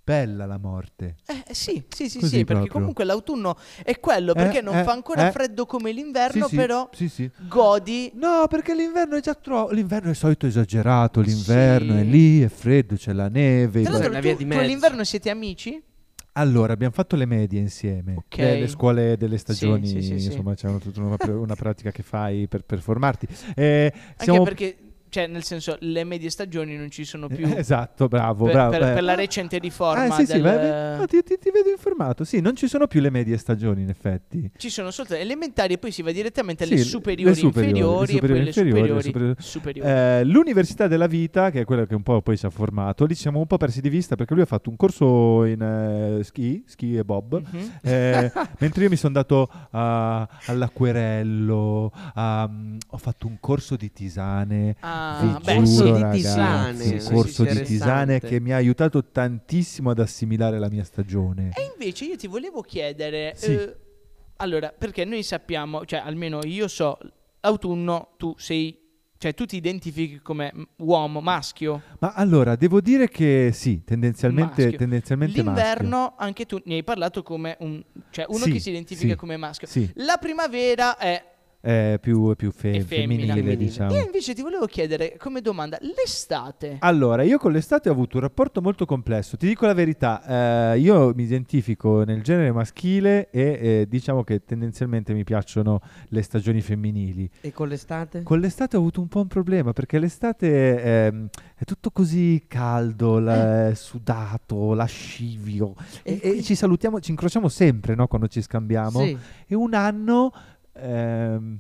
bella 0.09 0.47
la 0.47 0.57
morte. 0.59 1.17
Eh, 1.27 1.53
sì, 1.55 1.85
sì, 1.89 2.09
sì, 2.09 2.19
Così 2.21 2.37
sì, 2.39 2.45
perché 2.45 2.53
proprio. 2.63 2.73
comunque 2.73 3.05
l'autunno 3.05 3.57
è 3.83 4.01
quello, 4.01 4.33
Eh, 4.33 4.35
perché 4.37 4.61
non 4.63 4.77
eh, 4.77 4.83
fa 4.85 4.93
ancora 4.93 5.29
eh. 5.29 5.33
freddo 5.33 5.67
come 5.67 5.93
l'inverno, 5.93 6.45
Sì, 6.45 6.49
sì, 6.49 6.57
però 6.57 6.89
Sì, 6.93 7.09
sì. 7.09 7.31
godi. 7.47 8.11
No, 8.15 8.47
perché 8.49 8.75
l'inverno 8.75 9.17
è 9.17 9.21
già 9.21 9.35
troppo. 9.35 9.73
L'inverno 9.73 10.11
è 10.11 10.15
solito 10.15 10.47
esagerato. 10.47 11.21
L'inverno 11.21 11.93
Sì. 11.95 12.01
è 12.01 12.05
lì, 12.05 12.41
è 12.43 12.49
freddo, 12.49 12.95
c'è 12.95 13.13
la 13.13 13.29
neve. 13.29 13.81
i 13.81 13.83
Tra 13.83 13.93
l'altro 13.93 14.11
una 14.11 14.21
via 14.21 14.33
tu, 14.33 14.39
di 14.39 14.43
tu 14.45 14.49
mezzo? 14.49 14.63
all'inverno 14.63 15.05
siete 15.05 15.29
amici? 15.31 15.83
Allora, 16.33 16.73
abbiamo 16.73 16.93
fatto 16.95 17.17
le 17.17 17.27
medie 17.27 17.59
insieme, 17.61 18.15
Ok. 18.17 18.37
le, 18.39 18.61
le 18.61 18.69
scuole 18.69 19.17
delle 19.17 19.39
stagioni, 19.39 19.89
sì, 19.89 20.01
sì, 20.03 20.19
sì. 20.21 20.27
insomma, 20.27 20.55
c'è 20.55 20.69
una- 20.69 20.79
tutta 20.79 21.01
una, 21.01 21.17
una 21.33 21.55
pratica 21.57 21.91
che 21.91 22.03
fai 22.05 22.47
per, 22.47 22.63
per 22.63 22.81
formarti. 22.81 23.27
Eh, 23.57 23.93
Anche 23.93 24.15
siamo- 24.23 24.45
perché, 24.45 24.77
cioè, 25.09 25.27
nel 25.27 25.43
senso, 25.45 25.77
le 25.81 26.05
medie 26.05 26.31
stagioni 26.31 26.77
non 26.77 26.91
ci 26.91 27.05
sono 27.05 27.27
più. 27.29 27.47
Eh, 27.47 27.59
Esatto, 27.59 28.09
bravo, 28.09 28.45
per, 28.45 28.53
bravo. 28.55 28.71
per- 28.71 28.83
eh. 28.83 28.93
per 28.95 29.03
la 29.03 29.15
recente 29.15 29.59
riforma. 29.59 30.05
Ah, 30.05 30.11
sì, 30.13 30.27
sì, 30.27 30.33
del- 30.33 30.43
vai- 30.43 30.57
vai- 30.57 31.01
ah, 31.01 31.07
ti, 31.07 31.23
ti- 31.23 31.39
ti 31.39 31.51
vedo 31.51 31.71
informato. 31.71 32.25
Sì, 32.25 32.41
non 32.41 32.55
ci 32.57 32.69
sono 32.69 32.87
più 32.87 33.01
le 33.01 33.11
medie 33.11 33.37
stagioni, 33.37 33.83
in 33.83 33.89
effetti. 33.89 34.51
Ci 34.57 34.71
sono 34.71 34.91
soltanto 34.91 35.23
elementari 35.23 35.75
e 35.75 35.79
poi 35.79 35.91
si 35.91 36.03
va 36.03 36.11
direttamente 36.13 36.65
alle 36.65 36.77
Sì, 36.77 36.83
le 36.83 36.89
superiori, 36.89 37.35
superiori, 37.35 38.13
inferiori, 38.13 38.13
le 38.13 38.17
e 38.17 38.21
poi 38.21 38.45
le 38.45 38.53
superiori, 38.53 39.03
superiori, 39.03 39.07
inferiori, 39.07 39.35
le 39.37 39.43
superiori. 39.43 39.91
Eh, 39.91 40.25
L'università 40.25 40.87
della 40.89 41.07
vita, 41.07 41.51
che 41.51 41.61
è 41.61 41.65
quella 41.65 41.87
che 41.87 41.95
un 41.95 42.03
po' 42.03 42.21
poi 42.23 42.37
ci 42.37 42.47
ha 42.47 42.51
formato, 42.51 43.05
lì 43.05 43.15
ci 43.15 43.23
siamo 43.23 43.39
un 43.39 43.47
po' 43.47 43.57
persi 43.57 43.81
di 43.81 43.89
vista 43.89 44.15
perché 44.17 44.35
lui 44.35 44.43
ha 44.43 44.47
fatto 44.47 44.71
un 44.71 44.77
corso 44.77 45.45
in 45.45 45.61
eh, 45.63 46.25
ski, 46.25 46.63
ski 46.67 46.97
e 46.97 47.05
bob. 47.05 47.41
Mhm. 47.51 47.73
Eh, 47.83 48.33
mentre 48.59 48.85
io 48.85 48.91
mi 48.91 48.97
sono 48.97 49.13
dato 49.15 49.49
a- 49.71 50.29
all'acquerello, 50.47 51.93
mm, 52.19 52.77
ho 52.89 52.97
fatto 52.97 53.27
un 53.27 53.37
corso 53.41 53.77
di 53.77 53.93
tisane. 53.93 54.77
Ah, 54.81 54.98
Vi 55.21 55.37
beh, 55.45 55.63
giuro, 55.65 55.95
di 55.95 56.01
ragazzi, 56.01 56.17
tisane, 56.19 56.91
un 56.93 57.05
corso 57.05 57.45
di 57.45 57.63
tisane 57.63 58.21
che 58.21 58.41
mi 58.41 58.53
ha 58.53 58.57
aiutato 58.57 59.05
tantissimo 59.05 59.91
ad 59.91 59.99
assimilare 59.99 60.59
la 60.59 60.69
mia 60.69 60.85
stagione. 60.85 61.51
E 61.55 61.71
invece 61.73 62.05
io 62.05 62.17
ti 62.17 62.27
volevo 62.27 62.61
chiedere, 62.63 63.33
Sì. 63.37 63.53
eh, 63.53 63.77
allora, 64.37 64.73
perché 64.77 65.05
noi 65.05 65.23
sappiamo, 65.23 65.85
cioè 65.85 66.01
almeno 66.01 66.41
io 66.45 66.69
so, 66.69 66.99
autunno 67.41 68.15
tu 68.17 68.35
sei, 68.39 68.79
cioè 69.19 69.35
tu 69.35 69.47
ti 69.47 69.57
identifichi 69.57 70.21
come 70.21 70.53
uomo, 70.79 71.21
maschio. 71.21 71.83
Ma 71.99 72.13
allora, 72.13 72.55
devo 72.57 72.81
dire 72.81 73.09
che 73.09 73.51
sì, 73.53 73.83
tendenzialmente, 73.85 74.63
Maschio. 74.63 74.79
tendenzialmente 74.79 75.43
L'inverno, 75.43 76.15
anche 76.17 76.47
tu 76.47 76.61
ne 76.65 76.75
hai 76.75 76.85
parlato 76.85 77.23
come 77.23 77.57
un, 77.61 77.83
cioè 78.11 78.27
uno 78.29 78.45
Sì, 78.45 78.53
che 78.53 78.61
si 78.61 78.71
identifica 78.71 79.13
sì, 79.13 79.17
come 79.17 79.37
maschio. 79.37 79.67
Sì, 79.67 79.91
La 79.97 80.19
primavera 80.19 80.97
è 80.97 81.37
è 81.61 81.99
più, 82.01 82.35
più 82.37 82.51
fe- 82.53 82.71
È 82.73 82.81
femminile, 82.83 83.27
Femminile. 83.33 83.57
diciamo. 83.57 83.95
Io 83.95 84.05
invece 84.05 84.33
ti 84.35 84.43
volevo 84.43 84.67
chiedere 84.67 85.17
come 85.19 85.41
domanda, 85.41 85.77
l'estate. 85.81 86.77
Allora, 86.81 87.23
io 87.23 87.39
con 87.39 87.53
l'estate 87.53 87.89
ho 87.89 87.93
avuto 87.93 88.17
un 88.17 88.23
rapporto 88.23 88.63
molto 88.63 88.87
complesso. 88.87 89.37
Ti 89.37 89.47
dico 89.47 89.67
la 89.67 89.75
verità, 89.75 90.73
eh, 90.75 90.79
io 90.79 91.13
mi 91.15 91.25
identifico 91.25 92.05
nel 92.05 92.23
genere 92.23 92.53
maschile 92.53 93.29
e 93.31 93.41
eh, 93.61 93.87
diciamo 93.89 94.23
che 94.25 94.45
tendenzialmente 94.45 95.13
mi 95.13 95.25
piacciono 95.25 95.81
le 96.09 96.23
stagioni 96.23 96.61
femminili. 96.61 97.29
E 97.41 97.53
con 97.53 97.69
l'estate? 97.69 98.23
Con 98.23 98.39
l'estate 98.41 98.77
ho 98.77 98.81
avuto 98.81 99.01
un 99.01 99.09
po' 99.09 99.21
un 99.21 99.27
problema 99.29 99.73
perché 99.73 99.99
l'estate 99.99 101.07
ehm, 101.07 101.29
è 101.57 101.65
tutto 101.65 101.91
così 101.91 102.45
caldo, 102.47 103.19
la- 103.19 103.75
sudato, 103.75 104.75
lascivio. 104.75 105.75
E, 106.03 106.21
E 106.23 106.39
e 106.39 106.43
ci 106.43 106.55
salutiamo, 106.55 107.01
ci 107.01 107.11
incrociamo 107.11 107.49
sempre 107.49 107.95
no, 107.95 108.07
quando 108.07 108.29
ci 108.29 108.41
scambiamo. 108.43 109.01
Sì. 109.03 109.17
E 109.47 109.55
un 109.55 109.75
anno... 109.75 110.33
ehm, 110.81 111.59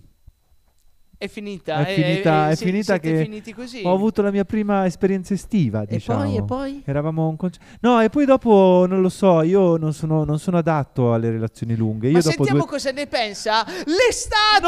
È 1.20 1.26
finita, 1.26 1.84
È 1.84 1.94
finita- 1.94 2.50
è 2.50 2.54
si- 2.54 2.64
finita 2.66 2.92
siete 2.92 3.10
che 3.16 3.22
finiti 3.24 3.52
così. 3.52 3.82
Ho 3.84 3.92
avuto 3.92 4.22
la 4.22 4.30
mia 4.30 4.44
prima 4.44 4.86
esperienza 4.86 5.34
estiva, 5.34 5.82
E 5.82 5.86
diciamo. 5.86 6.20
poi, 6.22 6.36
e 6.36 6.42
poi? 6.44 6.82
Eravamo 6.86 7.24
a 7.24 7.26
un 7.26 7.34
concerto. 7.36 7.66
No, 7.80 8.00
e 8.00 8.08
poi 8.08 8.24
dopo 8.24 8.84
non 8.88 9.00
lo 9.00 9.08
so, 9.08 9.42
io 9.42 9.76
non 9.78 9.92
sono, 9.92 10.22
non 10.22 10.38
sono 10.38 10.58
adatto 10.58 11.12
alle 11.12 11.30
relazioni 11.30 11.74
lunghe. 11.74 12.06
Io 12.06 12.12
Ma 12.12 12.18
dopo 12.20 12.30
sentiamo 12.36 12.60
due... 12.60 12.68
cosa 12.68 12.92
ne 12.92 13.06
pensa 13.08 13.66
l'estate! 13.86 14.62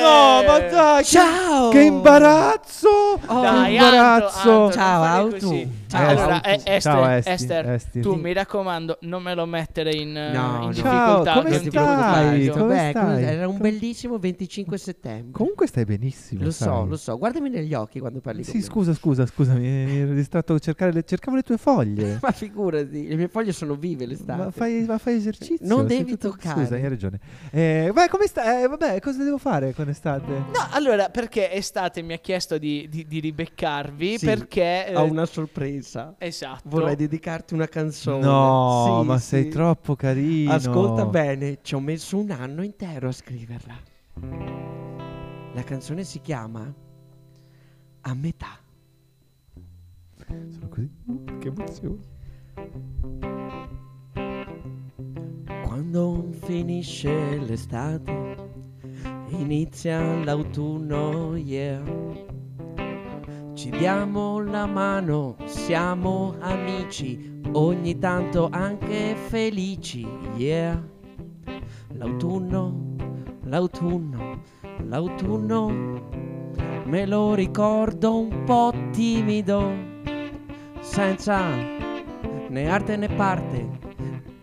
No, 0.00 0.40
no, 0.40 0.46
ma 0.46 0.58
dai, 0.58 1.02
che- 1.02 1.08
Ciao! 1.10 1.68
Che 1.68 1.80
imbarazzo! 1.82 2.88
Oh, 3.26 3.40
Dai, 3.42 3.72
che 3.76 3.78
Anto, 3.78 3.84
imbarazzo! 3.84 4.38
Anto, 4.50 4.58
non 4.58 4.72
Ciao, 4.72 5.02
Autu. 5.02 5.70
Ciao, 5.88 6.06
allora, 6.08 6.34
Autu. 6.42 6.48
eh, 6.48 6.52
Esther, 6.52 6.80
Ciao, 6.80 7.06
Esti, 7.08 7.30
Esther, 7.30 7.68
Esti. 7.70 8.00
tu 8.02 8.12
Sì. 8.12 8.20
mi 8.20 8.32
raccomando, 8.34 8.98
non 9.02 9.22
me 9.22 9.34
lo 9.34 9.46
mettere 9.46 9.94
in, 9.94 10.14
eh, 10.14 10.32
No, 10.32 10.56
in 10.56 10.60
no. 10.60 10.68
difficoltà. 10.68 11.24
Ciao, 11.24 11.34
come 11.38 11.48
non 11.50 11.58
ti 11.60 11.64
ti 11.64 11.70
stai? 11.70 12.42
Gio. 12.42 12.52
Come 12.52 12.74
Beh, 12.74 12.90
stai? 12.90 13.22
Era 13.24 13.48
un 13.48 13.56
bellissimo 13.58 14.18
25 14.18 14.76
settembre. 14.76 15.32
Comunque 15.32 15.66
stai 15.66 15.84
benissimo. 15.86 16.44
lo 16.44 16.50
sai. 16.50 16.68
so, 16.68 16.84
lo 16.84 16.96
so. 16.98 17.16
Guardami 17.16 17.48
negli 17.48 17.72
occhi 17.72 18.00
quando 18.00 18.20
parli 18.20 18.42
con 18.42 18.50
Sì, 18.52 18.58
me. 18.58 18.62
scusa, 18.64 18.92
scusa, 18.92 19.24
scusa, 19.26 19.54
mi 19.54 19.60
mi 19.86 19.96
ero 19.98 20.12
distratto 20.14 20.52
a 20.54 20.58
cercare 20.58 20.92
le... 20.92 21.04
cercavo 21.04 21.36
le 21.36 21.42
tue 21.42 21.56
foglie. 21.56 22.18
Ma 22.22 22.32
figurati, 22.32 23.08
le 23.08 23.16
mie 23.16 23.28
foglie 23.28 23.52
sono 23.52 23.74
vive 23.74 24.04
l'estate. 24.04 24.42
Ma 24.44 24.50
fai, 24.50 24.84
ma 24.86 24.98
fai 24.98 25.14
esercizio. 25.16 25.66
Non 25.66 25.88
sei 25.88 25.98
devi 25.98 26.10
tutto- 26.18 26.30
toccare. 26.32 26.60
Scusa, 26.64 26.74
hai 26.74 26.86
ragione. 26.88 27.18
Eh, 27.50 27.90
vai, 27.94 28.08
come 28.10 28.26
stai? 28.26 28.62
Eh, 28.64 28.68
vabbè, 28.68 29.00
cosa 29.00 29.22
devo 29.24 29.38
fare 29.38 29.72
con 29.72 29.88
estate? 29.88 30.30
No, 30.32 30.66
allora, 30.72 31.08
perché 31.08 31.50
estate 31.50 32.02
mi 32.02 32.12
ha 32.12 32.18
chiesto 32.18 32.58
di, 32.58 32.86
di- 32.90 33.06
di 33.08 33.20
ribeccarvi, 33.20 34.18
Sì, 34.18 34.26
perché... 34.26 34.88
eh, 34.88 34.94
Ho 34.96 35.04
una 35.04 35.24
sorpresa. 35.24 35.76
Esatto. 36.18 36.68
Vorrei 36.68 36.96
dedicarti 36.96 37.54
una 37.54 37.66
canzone. 37.68 38.24
No, 38.24 39.00
Sì, 39.00 39.06
ma 39.06 39.18
sì. 39.18 39.26
sei 39.26 39.48
troppo 39.48 39.94
carino. 39.96 40.52
Ascolta 40.52 41.06
bene, 41.06 41.58
ci 41.62 41.74
ho 41.74 41.80
messo 41.80 42.18
un 42.18 42.30
anno 42.30 42.62
intero 42.62 43.08
a 43.08 43.12
scriverla. 43.12 43.74
La 45.54 45.62
canzone 45.64 46.04
si 46.04 46.20
chiama 46.20 46.72
A 48.02 48.14
metà. 48.14 48.58
Sono 50.50 50.68
così. 50.68 50.90
Che 51.38 51.48
emozione. 51.48 52.16
Quando 55.64 56.28
finisce 56.42 57.38
l'estate, 57.38 58.36
inizia 59.28 60.22
l'autunno, 60.24 61.36
yeah. 61.36 61.82
Ci 63.58 63.70
diamo 63.70 64.38
la 64.38 64.66
mano, 64.66 65.34
siamo 65.46 66.36
amici, 66.38 67.40
ogni 67.54 67.98
tanto 67.98 68.48
anche 68.52 69.16
felici, 69.16 70.06
yeah. 70.36 70.80
L'autunno, 71.94 72.94
l'autunno, 73.46 74.42
l'autunno, 74.84 75.72
me 76.84 77.04
lo 77.04 77.34
ricordo 77.34 78.16
un 78.16 78.44
po' 78.44 78.72
timido, 78.92 79.72
senza 80.78 81.48
né 81.48 82.68
arte 82.70 82.96
né 82.96 83.08
parte, 83.08 83.68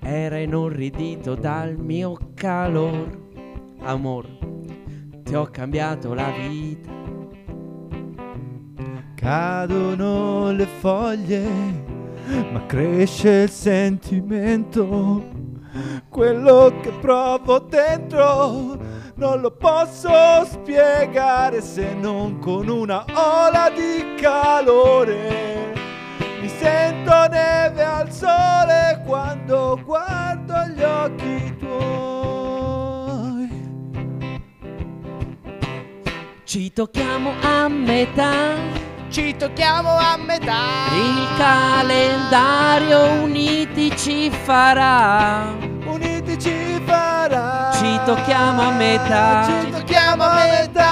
era 0.02 0.40
inorridito 0.40 1.36
dal 1.36 1.78
mio 1.78 2.18
calor. 2.34 3.18
Amor, 3.80 4.28
ti 5.24 5.34
ho 5.36 5.46
cambiato 5.46 6.14
la 6.14 6.30
vita. 6.32 6.95
Cadono 9.26 10.52
le 10.52 10.68
foglie, 10.68 11.50
ma 12.52 12.64
cresce 12.68 13.30
il 13.30 13.50
sentimento. 13.50 15.24
Quello 16.10 16.72
che 16.80 16.92
provo 17.02 17.58
dentro 17.58 18.78
non 19.16 19.42
lo 19.42 19.50
posso 19.50 20.12
spiegare 20.46 21.60
se 21.62 21.96
non 21.96 22.38
con 22.38 22.68
una 22.68 23.04
ola 23.16 23.72
di 23.74 24.14
calore. 24.22 25.74
Mi 26.40 26.48
sento 26.48 27.28
neve 27.28 27.84
al 27.84 28.12
sole 28.12 29.02
quando 29.08 29.82
guardo 29.84 30.54
gli 30.68 30.84
occhi 30.84 31.56
tuoi. 31.58 32.46
Ci 36.44 36.72
tocchiamo 36.72 37.32
a 37.42 37.68
metà, 37.68 38.84
Ci 39.16 39.34
tocchiamo 39.38 39.96
a 39.96 40.18
metà. 40.18 40.92
il 40.94 41.38
calendario 41.38 43.24
uniti 43.24 43.96
ci 43.96 44.30
farà. 44.30 45.56
Uniti 45.86 46.38
ci 46.38 46.82
farà. 46.84 47.72
Ci 47.76 47.98
tocchiamo 48.04 48.62
a 48.62 48.72
metà. 48.72 49.46
Ci 49.48 49.70
tocchiamo 49.72 50.22
a 50.22 50.34
metà. 50.34 50.90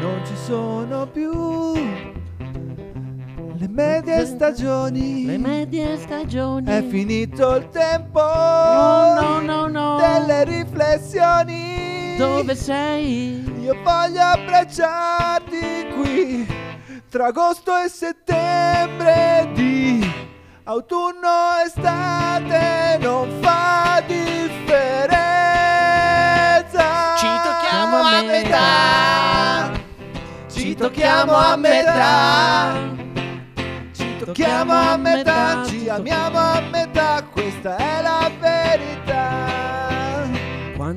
Non 0.00 0.22
ci 0.24 0.36
sono 0.36 1.08
più 1.08 1.72
le 3.58 3.68
medie 3.68 4.24
stagioni. 4.24 5.26
Le 5.26 5.36
medie 5.36 5.96
stagioni. 5.96 6.70
È 6.70 6.84
finito 6.84 7.56
il 7.56 7.68
tempo 7.70 8.20
No, 8.20 9.20
no, 9.20 9.40
no, 9.40 9.66
no. 9.66 9.96
delle 9.96 10.44
riflessioni. 10.44 11.97
Dove 12.18 12.56
sei? 12.56 13.44
Io 13.60 13.76
voglio 13.84 14.20
abbracciarti 14.20 15.86
qui 15.94 16.44
tra 17.08 17.26
agosto 17.26 17.76
e 17.76 17.88
settembre 17.88 19.48
di 19.54 20.04
autunno 20.64 21.60
e 21.62 21.66
estate 21.66 22.98
non 23.00 23.38
fa 23.40 24.02
differenza. 24.04 25.14
Ci 27.18 27.28
tocchiamo 27.44 27.96
a 27.96 28.22
metà. 28.22 29.70
Ci 30.48 30.74
tocchiamo 30.74 31.32
a 31.36 31.56
metà. 31.56 32.72
Ci 33.92 34.16
tocchiamo 34.18 34.72
a 34.72 34.96
metà. 34.96 35.64
Ci 35.66 35.88
amiamo 35.88 36.36
a 36.36 36.60
metà. 36.68 37.22
Questa 37.30 37.76
è 37.76 38.02
la 38.02 38.28
verità. 38.40 39.07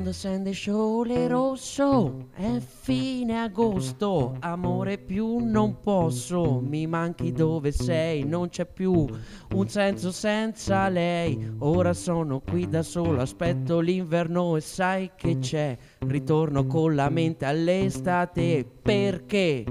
Quando 0.02 0.18
scende 0.18 0.54
sole 0.56 1.28
rosso 1.28 2.30
è 2.34 2.58
fine 2.58 3.40
agosto, 3.40 4.36
amore 4.40 4.98
più 4.98 5.38
non 5.38 5.80
posso, 5.80 6.60
mi 6.60 6.88
manchi 6.88 7.32
dove 7.32 7.72
sei, 7.72 8.24
non 8.24 8.50
c'è 8.50 8.66
più 8.66 9.08
un 9.54 9.68
senso 9.68 10.12
senza 10.12 10.90
lei. 10.90 11.54
Ora 11.60 11.94
sono 11.94 12.40
qui 12.40 12.68
da 12.68 12.82
solo, 12.82 13.22
aspetto 13.22 13.80
l'inverno 13.80 14.56
e 14.56 14.62
sai 14.62 15.12
che 15.16 15.38
c'è, 15.38 15.78
ritorno 16.00 16.66
con 16.66 16.96
la 16.96 17.10
mente 17.12 17.46
all'estate 17.46 18.66
perché 18.82 19.64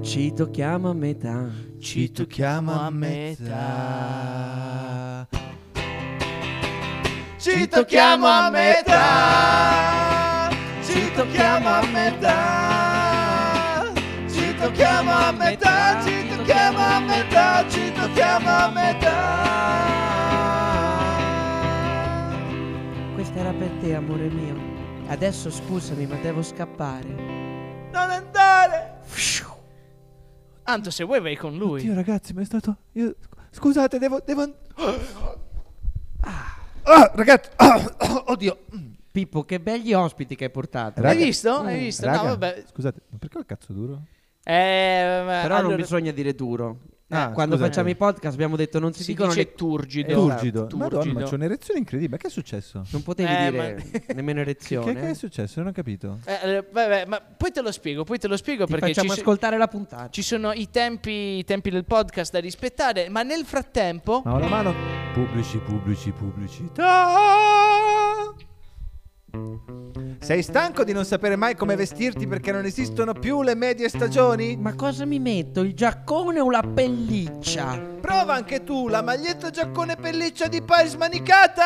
ci 0.00 0.32
tocchiamo 0.32 0.88
a 0.88 0.94
metà. 0.94 1.46
Ci 1.78 2.10
tocchiamo 2.10 2.72
a 2.72 2.88
metà. 2.88 3.98
Ci 7.38 7.68
tocchiamo 7.68 8.26
a 8.26 8.50
metà. 8.50 10.48
Ci 10.82 11.12
tocchiamo 11.12 11.68
a 11.68 11.86
metà. 11.86 13.92
Ci 14.28 14.56
tocchiamo 14.56 15.12
a 15.12 15.30
metà. 15.30 16.02
Ci 16.02 16.28
tocchiamo 16.28 16.78
a 16.78 16.98
metà. 16.98 17.64
Ci 17.68 17.92
tocchiamo 17.92 18.50
a 18.50 18.68
metà. 18.70 19.46
Questa 23.14 23.38
era 23.38 23.52
per 23.52 23.70
te, 23.80 23.94
amore 23.94 24.28
mio. 24.30 24.56
Adesso 25.06 25.48
scusami, 25.48 26.06
ma 26.06 26.16
devo 26.16 26.42
scappare. 26.42 27.08
Non 27.92 28.10
andare. 28.10 28.96
Anto, 30.64 30.90
se 30.90 31.04
vuoi 31.04 31.20
vai 31.20 31.36
con 31.36 31.56
lui. 31.56 31.82
Oddio, 31.82 31.94
ragazzi, 31.94 32.34
ma 32.34 32.40
è 32.40 32.44
stato. 32.44 32.78
Io... 32.94 33.14
Scusate, 33.52 33.98
devo. 33.98 34.20
devo... 34.26 34.42
Ah, 36.90 37.10
ragazzi. 37.14 37.50
Oddio. 38.26 38.58
Pippo, 39.10 39.42
che 39.44 39.58
belli 39.60 39.92
ospiti 39.94 40.36
che 40.36 40.44
hai 40.44 40.50
portato. 40.50 41.00
Raga- 41.00 41.18
Hai 41.18 41.24
visto? 41.24 41.62
Mm, 41.62 41.66
Hai 41.66 41.78
visto? 41.78 42.06
Raga, 42.06 42.22
No, 42.22 42.28
vabbè. 42.28 42.64
Scusate, 42.70 43.00
ma 43.10 43.18
perché 43.18 43.36
ho 43.36 43.40
il 43.40 43.46
cazzo 43.46 43.72
duro? 43.72 44.02
Eh, 44.44 45.22
Però 45.42 45.56
allora- 45.56 45.60
non 45.62 45.76
bisogna 45.76 46.12
dire 46.12 46.34
duro. 46.34 46.78
Ah, 47.10 47.30
Eh, 47.30 47.32
Quando 47.32 47.54
scusami. 47.54 47.70
facciamo 47.70 47.88
i 47.88 47.96
podcast 47.96 48.34
abbiamo 48.34 48.54
detto 48.56 48.78
non 48.78 48.92
si, 48.92 49.02
Si 49.02 49.12
dicono 49.12 49.30
dice 49.30 49.44
le... 49.44 49.54
turgido. 49.54 50.08
Esatto, 50.10 50.26
Turgido. 50.28 50.66
Madonna, 50.76 50.88
turgido. 51.02 51.18
ma 51.20 51.24
c'ho 51.26 51.34
un'erezione 51.36 51.78
incredibile. 51.78 52.16
Ma 52.16 52.20
che 52.22 52.26
è 52.26 52.30
successo? 52.30 52.84
Non 52.90 53.02
potevi 53.02 53.32
Eh, 53.32 53.50
dire 53.50 53.74
ma- 53.74 54.12
nemmeno 54.14 54.42
Che, 54.42 54.50
erezione. 54.50 54.92
che 54.94 55.08
è 55.10 55.14
successo? 55.14 55.60
Non 55.60 55.68
ho 55.70 55.72
capito. 55.72 56.18
Eh, 56.26 56.38
eh, 56.56 56.66
vabbè, 56.70 57.06
ma 57.06 57.20
poi 57.20 57.50
te 57.50 57.62
lo 57.62 57.72
spiego, 57.72 58.04
poi 58.04 58.18
te 58.18 58.28
lo 58.28 58.36
spiego 58.36 58.66
Ti 58.66 58.72
perché 58.72 58.88
ci, 58.88 58.92
facciamo 58.94 59.14
so- 59.14 59.20
ascoltare 59.20 59.56
la 59.56 59.68
puntata. 59.68 60.10
ci 60.10 60.20
sono 60.22 60.52
i 60.52 60.68
tempi, 60.70 61.10
i 61.38 61.44
tempi 61.44 61.70
del 61.70 61.86
podcast 61.86 62.30
da 62.32 62.40
rispettare, 62.40 63.08
ma 63.08 63.22
nel 63.22 63.44
frattempo 63.46 64.20
Ma 64.24 64.38
la 64.38 64.46
mano. 64.46 64.74
Pubblici, 65.14 65.56
pubblici, 65.58 66.10
pubblicità. 66.10 67.06
Sei 70.28 70.42
stanco 70.42 70.84
di 70.84 70.92
non 70.92 71.06
sapere 71.06 71.36
mai 71.36 71.54
come 71.54 71.74
vestirti 71.74 72.26
perché 72.26 72.52
non 72.52 72.66
esistono 72.66 73.14
più 73.14 73.40
le 73.40 73.54
medie 73.54 73.88
stagioni? 73.88 74.58
Ma 74.58 74.74
cosa 74.74 75.06
mi 75.06 75.18
metto? 75.18 75.62
Il 75.62 75.72
giaccone 75.72 76.38
o 76.38 76.50
la 76.50 76.60
pelliccia? 76.62 77.78
Prova 77.78 78.34
anche 78.34 78.62
tu 78.62 78.88
la 78.88 79.00
maglietta 79.00 79.48
giaccone 79.48 79.96
pelliccia 79.96 80.46
di 80.46 80.60
Paris 80.60 80.96
Manicata! 80.96 81.64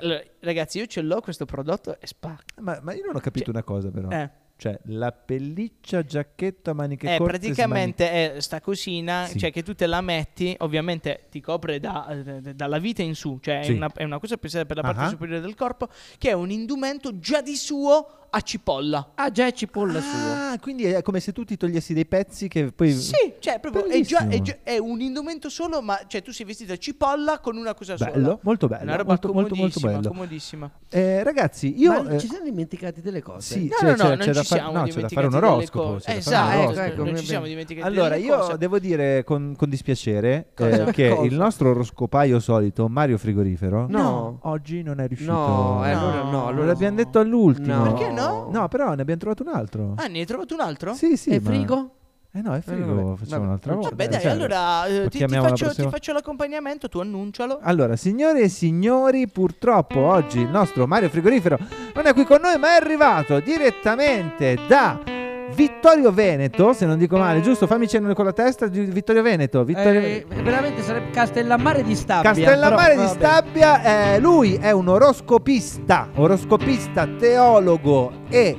allora, 0.00 0.22
ragazzi, 0.40 0.78
io 0.78 0.86
ce 0.86 1.02
l'ho 1.02 1.20
questo 1.20 1.44
prodotto 1.44 2.00
e 2.00 2.06
spacca. 2.06 2.54
Ma, 2.62 2.78
ma 2.80 2.94
io 2.94 3.04
non 3.04 3.16
ho 3.16 3.20
capito 3.20 3.52
Cioè- 3.52 3.54
una 3.54 3.62
cosa 3.64 3.90
però. 3.90 4.08
Eh. 4.08 4.30
Cioè, 4.58 4.78
la 4.84 5.12
pelliccia 5.12 6.02
giacchetta 6.02 6.72
maniche 6.72 7.14
Eh, 7.14 7.18
corte 7.18 7.38
praticamente 7.38 8.34
è 8.36 8.40
sta 8.40 8.60
cosina, 8.62 9.26
Sì. 9.26 9.38
cioè 9.38 9.52
che 9.52 9.62
tu 9.62 9.74
te 9.74 9.86
la 9.86 10.00
metti, 10.00 10.54
ovviamente 10.60 11.26
ti 11.30 11.42
copre 11.42 11.78
da- 11.78 12.06
eh, 12.08 12.54
dalla 12.54 12.78
vita 12.78 13.02
in 13.02 13.14
su, 13.14 13.38
cioè 13.42 13.60
Sì. 13.62 13.72
è, 13.72 13.76
una, 13.76 13.92
è 13.94 14.04
una 14.04 14.18
cosa 14.18 14.38
pensata 14.38 14.64
per 14.64 14.76
la 14.76 14.82
parte 14.82 15.02
Ah. 15.02 15.08
superiore 15.08 15.42
del 15.42 15.54
corpo, 15.54 15.88
che 16.16 16.30
è 16.30 16.32
un 16.32 16.50
indumento 16.50 17.18
già 17.18 17.42
di 17.42 17.54
suo 17.54 18.25
a 18.36 18.40
cipolla. 18.42 19.12
Ah, 19.14 19.30
già 19.30 19.46
è 19.46 19.52
cipolla 19.52 19.98
smanicata. 20.00 20.34
sua. 20.36 20.50
Ah, 20.52 20.58
quindi 20.58 20.84
è 20.84 21.02
come 21.02 21.20
se 21.20 21.32
tu 21.32 21.44
ti 21.44 21.56
togliessi 21.56 21.94
dei 21.94 22.06
pezzi 22.06 22.48
che 22.48 22.70
poi... 22.72 22.92
Sì, 22.92 23.34
cioè 23.38 23.58
proprio 23.60 23.84
è, 23.86 24.00
già, 24.02 24.28
è, 24.28 24.40
già- 24.42 24.58
è 24.62 24.76
un 24.78 25.00
indumento 25.00 25.48
solo, 25.48 25.80
ma 25.82 25.98
cioè 26.06 26.22
tu 26.22 26.32
sei 26.32 26.44
vestito 26.46 26.72
a 26.72 26.76
cipolla 26.76 27.38
con 27.40 27.56
una 27.56 27.74
cosa 27.74 27.96
sola. 27.96 28.10
Bello, 28.10 28.38
molto 28.42 28.66
bello. 28.68 28.82
Una 28.84 28.96
roba 28.96 29.08
molto, 29.08 29.32
molto, 29.32 29.54
molto 29.54 29.80
comodissima, 29.80 29.92
bello. 29.92 30.08
comodissima. 30.08 30.70
Eh, 30.90 31.22
ragazzi, 31.22 31.78
io... 31.80 32.02
Ma 32.02 32.10
eh, 32.10 32.18
ci 32.18 32.28
siamo 32.28 32.44
dimenticati 32.44 33.00
delle 33.00 33.22
cose. 33.22 33.54
sì, 33.54 33.66
No, 33.68 33.74
c'è, 33.78 33.84
no, 33.84 33.90
no, 33.90 33.96
c'è- 33.96 34.08
non 34.08 34.18
c'è 34.18 34.32
da 34.32 34.40
ci 34.42 34.46
fare- 34.48 34.60
siamo 34.60 34.78
no, 34.78 34.84
c'è 34.86 35.00
da 35.00 35.08
fare 35.08 35.26
un 35.26 35.34
oroscopo. 35.34 35.98
da 36.04 36.14
Esatto, 36.14 36.50
ecco, 36.52 36.60
oroscopo. 36.62 36.86
ecco, 36.86 37.04
non 37.04 37.16
ci 37.16 37.24
siamo 37.26 37.46
dimenticati 37.46 37.86
Allora, 37.86 38.16
io 38.16 38.36
cose. 38.36 38.58
devo 38.58 38.78
dire 38.78 39.24
con, 39.24 39.54
con 39.56 39.68
dispiacere 39.70 40.48
eh, 40.56 40.90
che 40.92 41.18
il 41.22 41.34
nostro 41.34 41.70
oroscopaio 41.70 42.38
solito, 42.40 42.88
Mario 42.88 43.16
Frigorifero, 43.18 43.86
No. 43.88 44.38
oggi 44.42 44.82
non 44.82 45.00
è 45.00 45.06
riuscito. 45.06 45.32
No, 45.32 45.84
eh, 45.86 45.90
allora 45.90 46.22
no, 46.22 46.46
allora 46.46 46.64
Lo 46.66 46.72
abbiamo 46.72 46.96
detto 46.96 47.18
all'ultimo. 47.18 47.74
No. 47.76 47.92
Perché 47.94 48.10
no? 48.12 48.25
No, 48.50 48.68
però 48.68 48.94
ne 48.94 49.02
abbiamo 49.02 49.20
trovato 49.20 49.42
un 49.42 49.48
altro. 49.50 49.94
Ah, 49.96 50.06
ne 50.06 50.20
hai 50.20 50.26
trovato 50.26 50.54
un 50.54 50.60
altro? 50.60 50.94
Sì, 50.94 51.16
sì. 51.16 51.30
e 51.30 51.40
ma- 51.40 51.50
frigo? 51.50 51.90
Eh 52.32 52.42
no, 52.42 52.54
è 52.54 52.60
frigo, 52.60 52.94
vabbè, 52.94 53.16
facciamo 53.16 53.30
vabbè. 53.30 53.44
un'altra 53.46 53.74
volta. 53.74 53.88
Vabbè, 53.88 54.08
dai, 54.08 54.20
Cioè, 54.20 54.30
allora 54.30 54.86
eh, 54.86 55.08
ti, 55.08 55.24
ti 55.24 55.34
faccio, 55.34 55.72
ti 55.72 55.88
faccio 55.88 56.12
l'accompagnamento, 56.12 56.86
tu 56.88 56.98
annuncialo. 56.98 57.60
Allora, 57.62 57.96
signore 57.96 58.42
e 58.42 58.48
signori, 58.48 59.26
purtroppo 59.26 60.00
oggi 60.00 60.40
il 60.40 60.50
nostro 60.50 60.86
Mario 60.86 61.08
Frigorifero 61.08 61.58
non 61.94 62.06
è 62.06 62.12
qui 62.12 62.24
con 62.24 62.40
noi, 62.42 62.58
ma 62.58 62.72
è 62.72 62.82
arrivato 62.82 63.40
direttamente 63.40 64.58
da 64.68 65.15
Vittorio 65.54 66.12
Veneto, 66.12 66.72
se 66.72 66.86
non 66.86 66.98
dico 66.98 67.16
male, 67.16 67.40
giusto? 67.40 67.66
Fammi 67.66 67.88
cenno 67.88 68.12
con 68.14 68.24
la 68.24 68.32
testa 68.32 68.66
di 68.66 68.80
Vittorio 68.80 69.22
Veneto. 69.22 69.64
Vittorio 69.64 70.00
Eh, 70.00 70.26
veramente 70.42 70.82
sarebbe 70.82 71.10
Castellammare 71.10 71.82
di 71.82 71.94
Stabia. 71.94 72.30
Castellammare 72.32 72.94
però, 72.94 73.06
di. 73.06 73.08
Stabia, 73.08 74.14
eh, 74.14 74.18
lui 74.18 74.56
è 74.56 74.70
un 74.72 74.88
oroscopista, 74.88 76.08
oroscopista, 76.14 77.08
teologo 77.18 78.12
e 78.28 78.58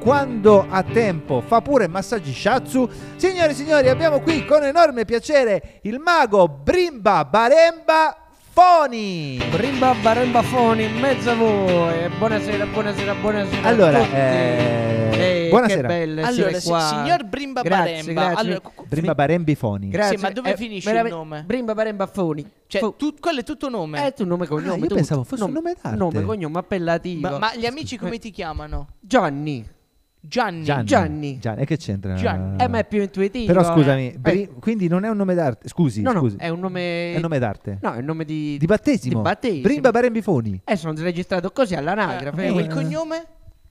quando 0.00 0.64
ha 0.68 0.82
tempo 0.82 1.42
fa 1.44 1.60
pure 1.60 1.88
massaggi 1.88 2.32
shatsu. 2.32 2.88
Signore 3.16 3.50
e 3.50 3.54
signori, 3.54 3.88
abbiamo 3.88 4.20
qui 4.20 4.44
con 4.44 4.62
enorme 4.64 5.04
piacere 5.04 5.80
il 5.82 5.98
mago 5.98 6.48
Brimba 6.48 7.24
Baremba 7.24 8.16
Foni. 8.52 9.40
Brimba 9.50 9.94
Baremba 10.00 10.42
Foni 10.42 10.84
in 10.84 10.98
mezzo 10.98 11.30
a 11.30 11.34
voi. 11.34 12.08
Buonasera, 12.16 12.66
buonasera, 12.66 13.14
buonasera. 13.14 13.68
Allora, 13.68 13.98
a 13.98 14.02
tutti. 14.02 14.16
Eh, 14.16 15.08
buonasera. 15.48 15.88
Che 15.88 15.94
belle 15.94 16.22
Allora, 16.22 16.60
qua. 16.60 16.80
signor 16.80 17.24
Brimba 17.24 17.62
Grazie, 17.62 17.84
Baremba, 18.02 18.12
grazie. 18.26 18.36
allora, 18.52 18.60
Brimba 18.86 19.14
Barembi 19.14 19.54
Foni. 19.54 19.88
Grazie. 19.88 20.16
Sì, 20.16 20.22
ma 20.22 20.30
dove 20.30 20.52
Eh, 20.52 20.56
finisce 20.56 20.90
il 20.90 21.06
nome? 21.08 21.42
Brimba 21.44 21.74
Baremba 21.74 22.06
Foni. 22.06 22.46
Cioè, 22.66 22.80
Fu- 22.80 22.94
tu- 22.96 23.14
quello 23.18 23.40
è 23.40 23.44
tutto 23.44 23.68
nome. 23.68 24.06
Eh, 24.06 24.12
tu 24.12 24.24
nome 24.24 24.44
e 24.44 24.48
cognome. 24.48 24.72
Ah, 24.72 24.76
io 24.76 24.82
tutto. 24.82 24.94
pensavo 24.94 25.24
fosse 25.24 25.44
un 25.44 25.52
nome 25.52 25.74
d'arte. 25.80 25.96
Nome, 25.98 26.22
cognome, 26.22 26.58
appellativo. 26.58 27.28
ma, 27.28 27.38
ma 27.38 27.54
gli 27.56 27.66
amici 27.66 27.96
come 27.96 28.18
ti 28.18 28.30
chiamano? 28.30 28.88
Gianni. 29.00 29.76
Gianni. 30.20 30.64
Gianni. 30.64 30.84
Gianni. 30.84 31.38
Gianni, 31.38 31.62
e 31.62 31.64
che 31.64 31.76
c'entra? 31.76 32.14
Gianni. 32.14 32.60
Eh, 32.62 32.68
ma 32.68 32.78
è 32.78 32.84
più 32.84 33.00
intuitivo. 33.00 33.46
Però 33.46 33.60
eh. 33.60 33.64
scusami, 33.64 34.12
Eh, 34.12 34.18
Bri- 34.18 34.50
quindi 34.60 34.88
non 34.88 35.04
è 35.04 35.08
un 35.08 35.16
nome 35.16 35.34
d'arte. 35.34 35.68
Scusi, 35.68 36.02
no, 36.02 36.12
no, 36.12 36.18
scusi. 36.20 36.36
è 36.38 36.48
un 36.48 36.58
nome... 36.58 37.12
È 37.12 37.14
un 37.16 37.22
nome 37.22 37.38
d'arte. 37.38 37.78
No, 37.80 37.94
è 37.94 37.98
un 37.98 38.04
nome 38.04 38.24
di... 38.24 38.56
Di 38.58 38.66
battesimo. 38.66 39.16
Di 39.16 39.22
battesimo. 39.22 39.62
Brimba 39.62 39.90
Barembi 39.90 40.20
Foni. 40.20 40.60
Eh, 40.64 40.76
sono 40.76 40.92
registrato 41.00 41.50
così 41.52 41.74
all'anagrafe. 41.76 42.42
Eh, 42.44 42.48
Eh, 42.48 42.60
il 42.60 42.66
cognome? 42.68 43.24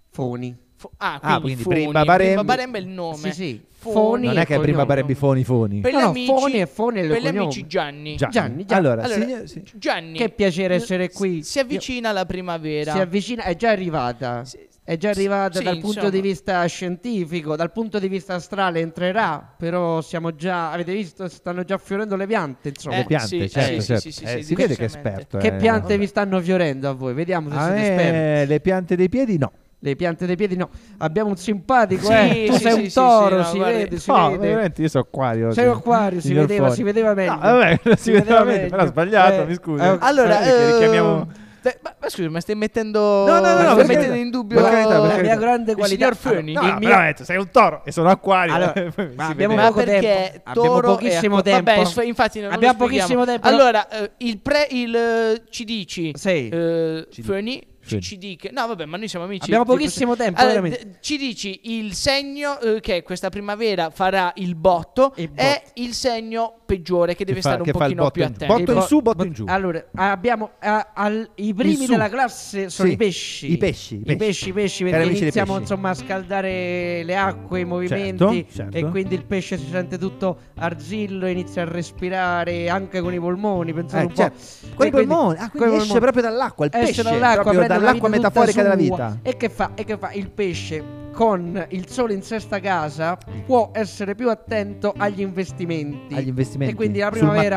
Foni. 0.10 0.56
Fo- 0.80 0.92
ah, 0.98 1.20
Ah, 1.22 1.40
quindi, 1.42 1.64
Foni. 1.64 1.76
Brimba 1.76 2.04
Barembi- 2.06 2.44
Baremba 2.44 2.78
è 2.78 2.82
il 2.82 2.88
nome. 2.88 3.18
Sì, 3.18 3.32
sì. 3.32 3.62
Foni. 3.80 4.28
Non 4.28 4.38
è 4.38 4.46
che 4.46 4.54
è 4.56 4.58
Brimba 4.60 4.72
cognome. 4.72 4.86
Barembi 4.86 5.16
Foni 5.16 5.44
Foni. 5.44 5.80
Per 5.82 5.92
No, 5.92 5.98
gli 6.00 6.02
no, 6.04 6.10
amici, 6.10 6.26
Foni 6.28 6.60
e 6.62 6.66
Foni 6.68 7.00
è 7.00 7.02
il 7.04 7.10
per 7.10 7.22
gli 7.22 7.28
amici 7.28 7.68
Gianni. 7.68 8.16
Gianni. 8.16 8.32
Gianni, 8.32 8.66
Gianni. 8.66 8.86
Allora, 8.86 9.04
Allora, 9.04 9.20
signor-. 9.48 9.64
Gianni. 9.76 10.18
Che 10.18 10.30
piacere 10.30 10.76
essere 10.76 11.10
qui. 11.12 11.42
Si 11.44 11.58
avvicina 11.60 12.12
la 12.12 12.26
primavera. 12.26 12.92
Si 12.92 13.00
avvicina, 13.00 13.44
è 13.44 13.56
già 13.56 13.70
arrivata. 13.72 14.44
È 14.84 14.96
già 14.98 15.10
arrivata 15.10 15.58
Sì, 15.58 15.64
dal 15.66 15.74
punto 15.80 15.88
insomma. 15.88 16.10
di 16.12 16.22
vista 16.22 16.66
scientifico, 16.66 17.56
dal 17.58 17.72
punto 17.74 18.00
di 18.00 18.08
vista 18.08 18.36
astrale 18.36 18.80
entrerà, 18.80 19.54
però 19.58 20.00
siamo 20.00 20.34
già, 20.34 20.72
avete 20.72 20.94
visto, 20.94 21.28
stanno 21.28 21.64
già 21.66 21.78
fiorendo 21.78 22.16
le 22.16 22.26
piante, 22.26 22.70
insomma. 22.70 22.96
Eh, 22.96 23.00
Le 23.00 23.06
piante, 23.06 23.28
sì, 23.28 23.50
certo, 23.50 23.82
sì, 23.82 23.86
certo. 23.86 24.02
sì, 24.02 24.12
sì, 24.14 24.24
Eh, 24.24 24.28
sì, 24.38 24.44
si 24.44 24.56
vede 24.56 24.76
che 24.76 24.84
è 24.84 24.86
esperto. 24.86 25.38
che 25.40 25.48
eh. 25.48 25.56
piante 25.58 25.98
vi 25.98 26.08
stanno 26.08 26.40
fiorendo 26.40 26.88
a 26.88 26.94
voi? 26.94 27.14
Vediamo 27.14 27.50
se 27.50 27.56
A 27.58 27.64
siete 27.66 27.80
esperti. 27.82 28.12
me 28.12 28.46
le 28.46 28.60
piante 28.62 28.96
dei 28.96 29.10
piedi 29.10 29.38
no. 29.38 29.52
Le 29.80 29.96
piante 29.96 30.26
dei 30.26 30.36
piedi 30.36 30.56
no. 30.56 30.70
Abbiamo 30.98 31.30
un 31.30 31.38
simpatico, 31.38 32.08
Sì, 32.08 32.12
eh. 32.14 32.46
Tu 32.48 32.54
sì, 32.54 32.60
sei 32.62 32.72
sì, 32.74 32.80
un 32.82 32.92
toro, 33.06 33.30
sì, 33.30 33.36
no, 33.36 33.44
si 33.44 33.58
guardi. 33.58 33.78
vede, 33.78 34.00
si 34.00 34.12
no, 34.12 34.30
vede. 34.32 34.48
veramente 34.48 34.82
io 34.82 34.88
sono 34.90 35.04
acquario. 35.08 35.52
Sei 35.52 35.68
acquario, 35.68 36.20
si 36.20 36.34
vedeva, 36.34 36.64
Foni. 36.66 36.76
si 36.76 36.84
vedeva 36.84 37.14
meglio. 37.14 37.34
No, 37.34 37.40
vabbè, 37.40 37.80
si 37.96 38.12
vedeva 38.12 38.44
meglio, 38.44 38.70
però 38.70 38.84
ho 38.84 38.88
sbagliato, 38.88 39.42
Eh, 39.42 39.46
mi 39.46 39.54
scusi. 39.54 39.84
eh, 39.84 39.98
Allora, 40.00 40.42
eh, 40.42 40.72
richiamiamo- 40.72 41.28
te- 41.62 41.78
ma, 41.84 41.96
ma 42.00 42.10
scusa, 42.10 42.28
ma 42.30 42.40
stai 42.40 42.56
mettendo. 42.56 43.00
No, 43.28 43.40
no, 43.40 43.54
no, 43.54 43.62
no, 43.62 43.72
stai 43.74 43.86
mettendo 43.86 44.16
in 44.16 44.30
dubbio 44.32 44.60
Per 44.62 44.72
carità, 44.72 45.00
per 45.00 45.16
la 45.16 45.22
mia 45.22 45.36
grande 45.36 45.72
Il 45.74 45.78
qualità. 45.78 46.00
signor 46.00 46.16
Föni. 46.16 46.54
No, 46.54 46.62
il 46.62 46.68
no, 46.74 46.80
mio- 46.80 46.88
veramente, 46.90 47.24
sei 47.24 47.38
un 47.38 47.50
toro 47.52 47.82
e 47.86 47.92
sono 47.92 48.10
acquario. 48.10 48.54
Allora, 48.56 48.74
Si 48.98 49.10
ma 49.16 49.28
abbiamo 49.28 49.54
Ma 49.56 49.68
poco 49.68 49.84
perché 49.84 50.00
tempo. 50.00 50.42
Abbiamo 50.50 50.68
Toro 50.80 50.88
pochissimo 50.96 51.42
tempo. 51.44 51.72
Vabbè, 51.72 52.04
infatti 52.04 52.40
non 52.40 52.52
Abbiamo 52.52 52.78
pochissimo 52.80 53.26
tempo. 53.26 53.48
Allora, 53.48 53.88
eh, 53.90 54.12
il 54.18 54.40
pre 54.40 54.66
il 54.72 54.96
eh, 54.96 55.44
ci 55.52 55.66
dici 55.66 56.12
Sì. 56.16 56.50
eh. 56.50 57.08
Föni 57.22 57.76
Feni. 57.90 58.02
ci 58.02 58.18
dica. 58.18 58.50
No, 58.52 58.68
vabbè, 58.68 58.86
ma 58.86 58.98
noi 58.98 59.08
siamo 59.08 59.26
amici. 59.26 59.44
Abbiamo 59.46 59.66
pochissimo 59.66 60.16
tempo, 60.16 60.40
Allora, 60.42 60.62
d- 60.68 60.98
ci 61.00 61.18
dici 61.18 61.60
il 61.64 61.94
segno 61.94 62.60
eh, 62.60 62.80
che 62.80 63.04
questa 63.04 63.30
primavera 63.30 63.90
farà 63.90 64.32
il 64.36 64.56
botto 64.56 65.14
Il 65.16 65.32
è 65.34 65.62
il 65.76 65.94
segno 65.94 66.54
peggiore 66.66 67.16
che 67.16 67.24
deve 67.24 67.42
fa- 67.42 67.50
stare 67.50 67.62
un 67.62 67.66
che 67.68 67.72
fa 67.72 67.78
pochino 67.86 68.02
botto 68.02 68.12
più 68.14 68.24
attento. 68.26 68.46
botto 68.54 68.72
in 68.74 68.82
su, 68.82 69.02
botto 69.02 69.18
bo- 69.18 69.24
in 69.26 69.32
giù. 69.34 69.46
Allora, 69.48 69.86
abbiamo 69.96 70.52
a- 70.60 70.92
al- 70.94 71.30
i 71.36 71.54
primi 71.54 71.86
della 71.86 72.10
classe 72.10 72.70
sono 72.70 72.88
Sì, 72.90 72.94
i 72.94 72.98
pesci. 72.98 73.52
i 73.54 73.58
pesci, 73.58 74.02
i 74.06 74.16
pesci. 74.18 74.50
i 74.50 74.54
pesci, 74.54 74.84
perché 74.84 75.06
iniziamo 75.08 75.52
pesci. 75.54 75.62
insomma 75.62 75.90
a 75.92 75.94
scaldare 75.94 77.04
le 77.04 77.16
acque, 77.16 77.62
i 77.62 77.66
movimenti 77.66 78.46
certo. 78.54 78.76
e 78.78 78.86
quindi 78.90 79.16
il 79.16 79.24
pesce 79.24 79.58
si 79.58 79.68
sente 79.70 79.98
tutto 79.98 80.40
arzillo, 80.58 81.28
inizia 81.28 81.62
a 81.62 81.66
respirare 81.66 82.70
anche 82.70 83.00
con 83.02 83.14
i 83.14 83.20
polmoni, 83.20 83.74
pensate 83.74 84.02
Eh, 84.04 84.06
un 84.06 84.12
po'. 84.14 84.16
certo. 84.22 84.76
Con 84.76 84.88
i 84.88 84.92
polmoni. 84.92 85.38
Ah, 85.40 85.50
quindi 85.50 85.68
esce 85.70 85.78
polmoni. 85.80 86.00
proprio 86.00 86.22
dall'acqua 86.24 86.66
il 86.66 86.72
Esce 86.74 86.86
pesce. 86.88 87.04
dall'acqua, 87.04 87.52
prende 87.52 87.68
la 87.78 87.86
dall'acqua 87.86 88.10
vita 88.10 88.18
tutta 88.18 88.30
metaforica 88.30 88.62
della 88.62 88.76
vita. 88.76 89.20
E 89.22 89.38
che 89.38 89.50
fa? 89.50 89.72
E 89.76 89.84
che 89.86 89.98
fa? 89.98 90.12
Il 90.12 90.30
pesce 90.30 90.84
con 91.18 91.66
il 91.70 91.90
sole 91.90 92.14
in 92.14 92.22
sesta 92.22 92.60
casa 92.60 93.18
può 93.44 93.72
essere 93.74 94.14
più 94.14 94.30
attento 94.30 94.94
agli 94.96 95.22
investimenti. 95.22 96.14
Agli 96.14 96.28
investimenti. 96.28 96.74
E 96.74 96.76
quindi 96.76 97.00
la 97.00 97.10
primavera 97.10 97.56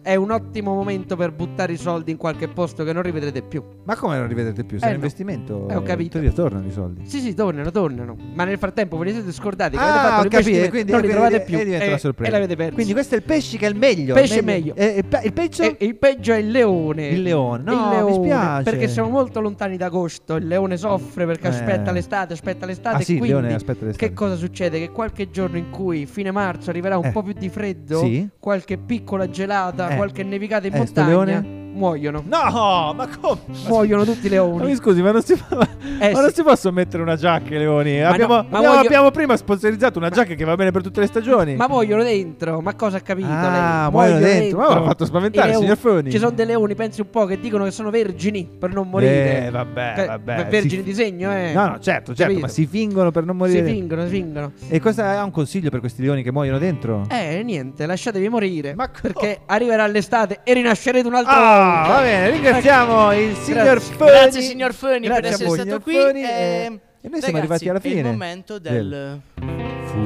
è 0.00 0.14
un 0.14 0.30
ottimo 0.30 0.72
momento 0.74 1.14
per 1.14 1.30
buttare 1.30 1.74
i 1.74 1.76
soldi 1.76 2.10
in 2.10 2.16
qualche 2.16 2.48
posto 2.48 2.84
che 2.84 2.92
non 2.94 3.02
rivedrete 3.02 3.42
più. 3.42 3.62
Ma 3.84 3.96
come 3.96 4.16
non 4.16 4.28
rivedete 4.28 4.64
più? 4.64 4.78
Se 4.78 4.86
Eh, 4.86 4.88
è 4.88 4.92
un 4.92 4.98
no. 5.00 5.04
investimento, 5.04 5.68
Eh, 5.68 5.74
ho 5.76 5.82
capito. 5.82 6.18
ti 6.18 6.24
ritornano 6.24 6.66
i 6.66 6.70
soldi. 6.70 7.04
Sì, 7.04 7.20
sì, 7.20 7.34
tornano, 7.34 7.70
tornano. 7.70 8.16
Ma 8.32 8.44
nel 8.44 8.56
frattempo 8.56 8.96
ve 8.96 9.04
li 9.04 9.12
siete 9.12 9.30
scordati 9.32 9.76
che 9.76 9.82
Ah, 9.82 9.88
avete 9.90 10.08
fatto 10.08 10.26
ho 10.26 10.30
capito, 10.30 10.68
quindi- 10.70 10.92
non 10.92 11.00
li 11.02 11.08
trovate 11.08 11.40
più 11.42 11.58
e 11.58 11.60
e, 11.70 12.00
e 12.22 12.30
l'avete 12.30 12.56
perso. 12.56 12.74
Quindi 12.74 12.92
questo 12.94 13.14
è 13.14 13.18
il 13.18 13.24
pesce 13.24 13.58
che 13.58 13.66
è 13.66 13.68
il 13.68 13.76
meglio. 13.76 14.14
Pesce 14.14 14.38
il 14.38 14.44
meglio. 14.46 14.74
E, 14.74 14.94
e 14.96 15.02
pe- 15.04 15.20
il 15.24 15.34
peggio? 15.34 15.62
E 15.64 15.76
il 15.84 15.96
peggio 15.98 16.32
è 16.32 16.38
il 16.38 16.50
leone. 16.50 17.08
Il 17.08 17.20
leone. 17.20 17.62
No, 17.62 17.72
il 17.72 17.78
mi 17.78 17.90
leone, 17.94 18.14
spiace. 18.14 18.62
Perché 18.70 18.88
siamo 18.88 19.10
molto 19.10 19.42
lontani 19.42 19.76
da 19.76 19.84
agosto. 19.86 20.36
Il 20.36 20.46
leone 20.46 20.78
soffre 20.78 21.26
perché 21.26 21.48
Eh. 21.48 21.50
aspetta 21.50 21.92
l'estate, 21.92 22.32
aspetta 22.32 22.64
l'estate. 22.64 23.00
Sì, 23.04 23.16
quindi 23.18 23.28
leone 23.28 23.54
aspetta 23.54 23.84
l'estate. 23.84 24.08
Che 24.08 24.14
cosa 24.14 24.34
succede? 24.36 24.78
Che 24.78 24.90
qualche 24.90 25.30
giorno 25.30 25.56
in 25.56 25.70
cui 25.70 26.06
fine 26.06 26.30
marzo 26.30 26.70
arriverà 26.70 26.98
un 26.98 27.06
Eh. 27.06 27.10
po' 27.10 27.22
più 27.22 27.32
di 27.32 27.48
freddo, 27.48 27.98
Sì. 28.00 28.28
qualche 28.38 28.78
piccola 28.78 29.28
gelata, 29.28 29.90
Eh. 29.90 29.96
qualche 29.96 30.22
nevicata 30.22 30.66
in 30.66 30.74
Eh, 30.74 30.78
montagna, 30.78 31.06
leone? 31.08 31.60
Muoiono. 31.72 32.22
No, 32.26 32.92
ma 32.94 33.08
come? 33.20 33.40
Muoiono 33.66 34.04
tutti 34.04 34.26
i 34.26 34.30
Ma 34.30 34.42
mi 34.44 34.58
leoni. 34.58 34.74
scusi, 34.76 35.02
ma 35.02 35.10
non 35.12 35.22
si, 35.22 35.34
ma 35.50 35.66
Eh, 35.98 36.12
non 36.12 36.28
sì. 36.28 36.34
si 36.34 36.42
possono 36.42 36.74
mettere 36.74 37.02
una 37.02 37.16
giacca 37.16 37.50
ai 37.52 37.58
leoni? 37.58 38.00
Ma 38.00 38.08
abbiamo, 38.08 38.34
no, 38.36 38.42
ma 38.48 38.56
abbiamo- 38.58 38.74
voglio- 38.76 38.86
abbiamo 38.86 39.10
prima 39.10 39.36
sponsorizzato 39.36 39.98
una 39.98 40.10
giacca 40.10 40.34
che 40.34 40.44
va 40.44 40.54
bene 40.54 40.70
per 40.70 40.82
tutte 40.82 41.00
le 41.00 41.06
stagioni. 41.06 41.54
Ma 41.56 41.68
muoiono 41.68 42.02
dentro, 42.02 42.60
ma 42.60 42.74
cosa 42.74 42.96
ha 42.98 43.00
capito 43.00 43.28
Ah, 43.30 43.82
lei? 43.82 43.90
muoiono 43.90 44.18
dentro. 44.20 44.58
Ma 44.58 44.74
l'ha 44.74 44.82
fatto 44.84 45.04
spaventare, 45.04 45.46
I 45.48 45.50
leoni- 45.50 45.64
signor 45.64 45.78
Foni. 45.78 46.10
Ci 46.10 46.18
sono 46.18 46.30
dei 46.30 46.46
leoni, 46.46 46.74
pensi 46.74 47.00
un 47.00 47.10
po', 47.10 47.24
che 47.26 47.38
dicono 47.40 47.64
che 47.64 47.70
sono 47.70 47.90
vergini 47.90 48.48
per 48.58 48.72
non 48.72 48.88
morire. 48.88 49.46
Eh, 49.46 49.50
vabbè, 49.50 49.92
Che- 49.94 50.06
vabbè. 50.06 50.46
Vergini 50.48 50.82
Si- 50.82 50.82
di 50.82 50.94
segno, 50.94 51.32
eh. 51.32 51.52
No, 51.54 51.66
no, 51.68 51.78
certo, 51.78 52.14
certo, 52.14 52.22
Capito? 52.22 52.40
ma 52.40 52.48
si 52.48 52.66
fingono 52.66 53.10
per 53.10 53.24
non 53.24 53.36
morire. 53.36 53.66
Si 53.66 53.72
fingono, 53.72 54.04
si 54.04 54.10
fingono. 54.10 54.52
E 54.68 54.80
cosa 54.80 55.18
ha 55.18 55.24
un 55.24 55.30
consiglio 55.30 55.70
per 55.70 55.80
questi 55.80 56.02
leoni 56.02 56.22
che 56.22 56.32
muoiono 56.32 56.58
dentro? 56.58 57.04
Eh, 57.08 57.42
niente, 57.44 57.86
lasciatevi 57.86 58.28
morire. 58.28 58.74
Ma 58.74 58.88
co- 58.88 58.98
perché 59.02 59.40
arriverà 59.46 59.86
l'estate 59.86 60.40
e 60.44 60.52
rinascerete 60.54 61.06
un'altra 61.06 61.32
Ah, 61.32 61.36
volta. 61.36 61.61
Va 61.62 62.00
bene, 62.00 62.30
ringraziamo 62.30 63.12
il 63.12 63.36
signor. 63.36 63.80
Foni. 63.80 64.10
Grazie 64.10 64.40
signor 64.42 64.74
Foni 64.74 65.08
per 65.08 65.24
essere 65.24 65.44
voi, 65.46 65.58
stato 65.58 65.80
qui. 65.80 65.94
Foni, 65.94 66.22
e- 66.22 66.26
e- 66.26 66.80
e 67.00 67.08
noi 67.08 67.20
siamo 67.20 67.38
arrivati 67.38 67.68
alla 67.68 67.80
È 67.80 67.86
il 67.86 67.92
fine 67.92 68.02
momento 68.10 68.58
del... 68.58 69.20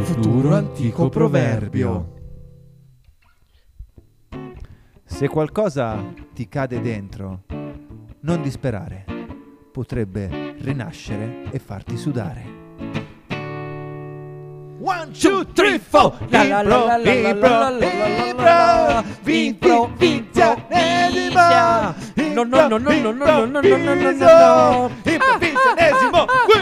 Futuro 0.03 0.55
antico 0.55 1.09
proverbio. 1.09 2.14
Se 5.05 5.29
qualcosa 5.29 6.03
ti 6.35 6.49
cade 6.49 6.81
dentro, 6.81 7.45
non 8.21 8.42
disperare. 8.42 9.05
Potrebbe 9.73 10.55
rinascere 10.59 11.45
e 11.51 11.59
farti 11.59 11.97
sudare. 11.97 12.56
One, 14.87 15.12
two, 15.12 15.42
three, 15.57 15.79
four. 15.79 16.12
La 16.31 16.44
la 16.44 16.62
la 16.62 16.96
la. 16.96 17.03
Impro, 19.27 19.90
improvvisia. 19.99 20.55
No, 22.33 22.44
no, 22.44 22.68
no, 22.68 22.79
no, 22.79 22.92
no, 22.92 23.12
no, 23.12 23.12
no, 23.12 23.46
no, 23.46 23.61
no, 23.61 23.77
no, 23.77 23.94
no, 23.96 24.12
no. 24.12 24.90
Improvvisionesimo 25.05 26.27
qui 26.46 26.59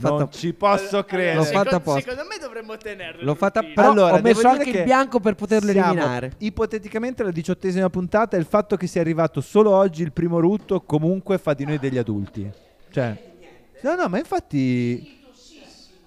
Non 0.00 0.18
Fatto- 0.18 0.36
ci 0.38 0.52
posso 0.54 1.04
credere. 1.04 1.34
L'ho 1.36 1.42
Secondo- 1.44 1.64
fatta 1.70 1.76
apposta. 1.76 2.00
Secondo 2.10 2.28
me 2.28 2.38
dovremmo 2.40 2.76
tenerlo. 2.76 3.22
L'ho 3.24 3.34
fatta 3.34 3.62
però 3.62 3.90
Allora, 3.90 4.14
ho 4.14 4.20
messo 4.20 4.48
anche 4.48 4.70
che 4.70 4.82
bianco 4.84 5.20
per 5.20 5.34
poterlo 5.34 5.70
eliminare. 5.70 6.32
Ipoteticamente 6.38 7.22
alla 7.22 7.30
diciottesima 7.30 7.90
puntata 7.90 8.36
il 8.36 8.44
fatto 8.46 8.76
che 8.76 8.86
sia 8.86 9.00
arrivato 9.00 9.40
solo 9.40 9.70
oggi 9.70 10.02
il 10.02 10.12
primo 10.12 10.40
rutto 10.40 10.80
comunque 10.80 11.38
fa 11.38 11.54
di 11.54 11.64
noi 11.64 11.78
degli 11.78 11.98
adulti. 11.98 12.50
Cioè, 12.90 13.32
no, 13.82 13.94
no, 13.94 14.08
ma 14.08 14.18
infatti 14.18 15.18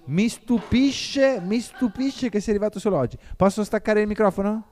mi 0.06 0.28
stupisce, 0.28 1.40
mi 1.42 1.60
stupisce 1.60 2.28
che 2.28 2.40
sia 2.40 2.52
arrivato 2.52 2.78
solo 2.78 2.96
oggi. 2.98 3.16
Posso 3.36 3.64
staccare 3.64 4.00
il 4.02 4.06
microfono? 4.06 4.66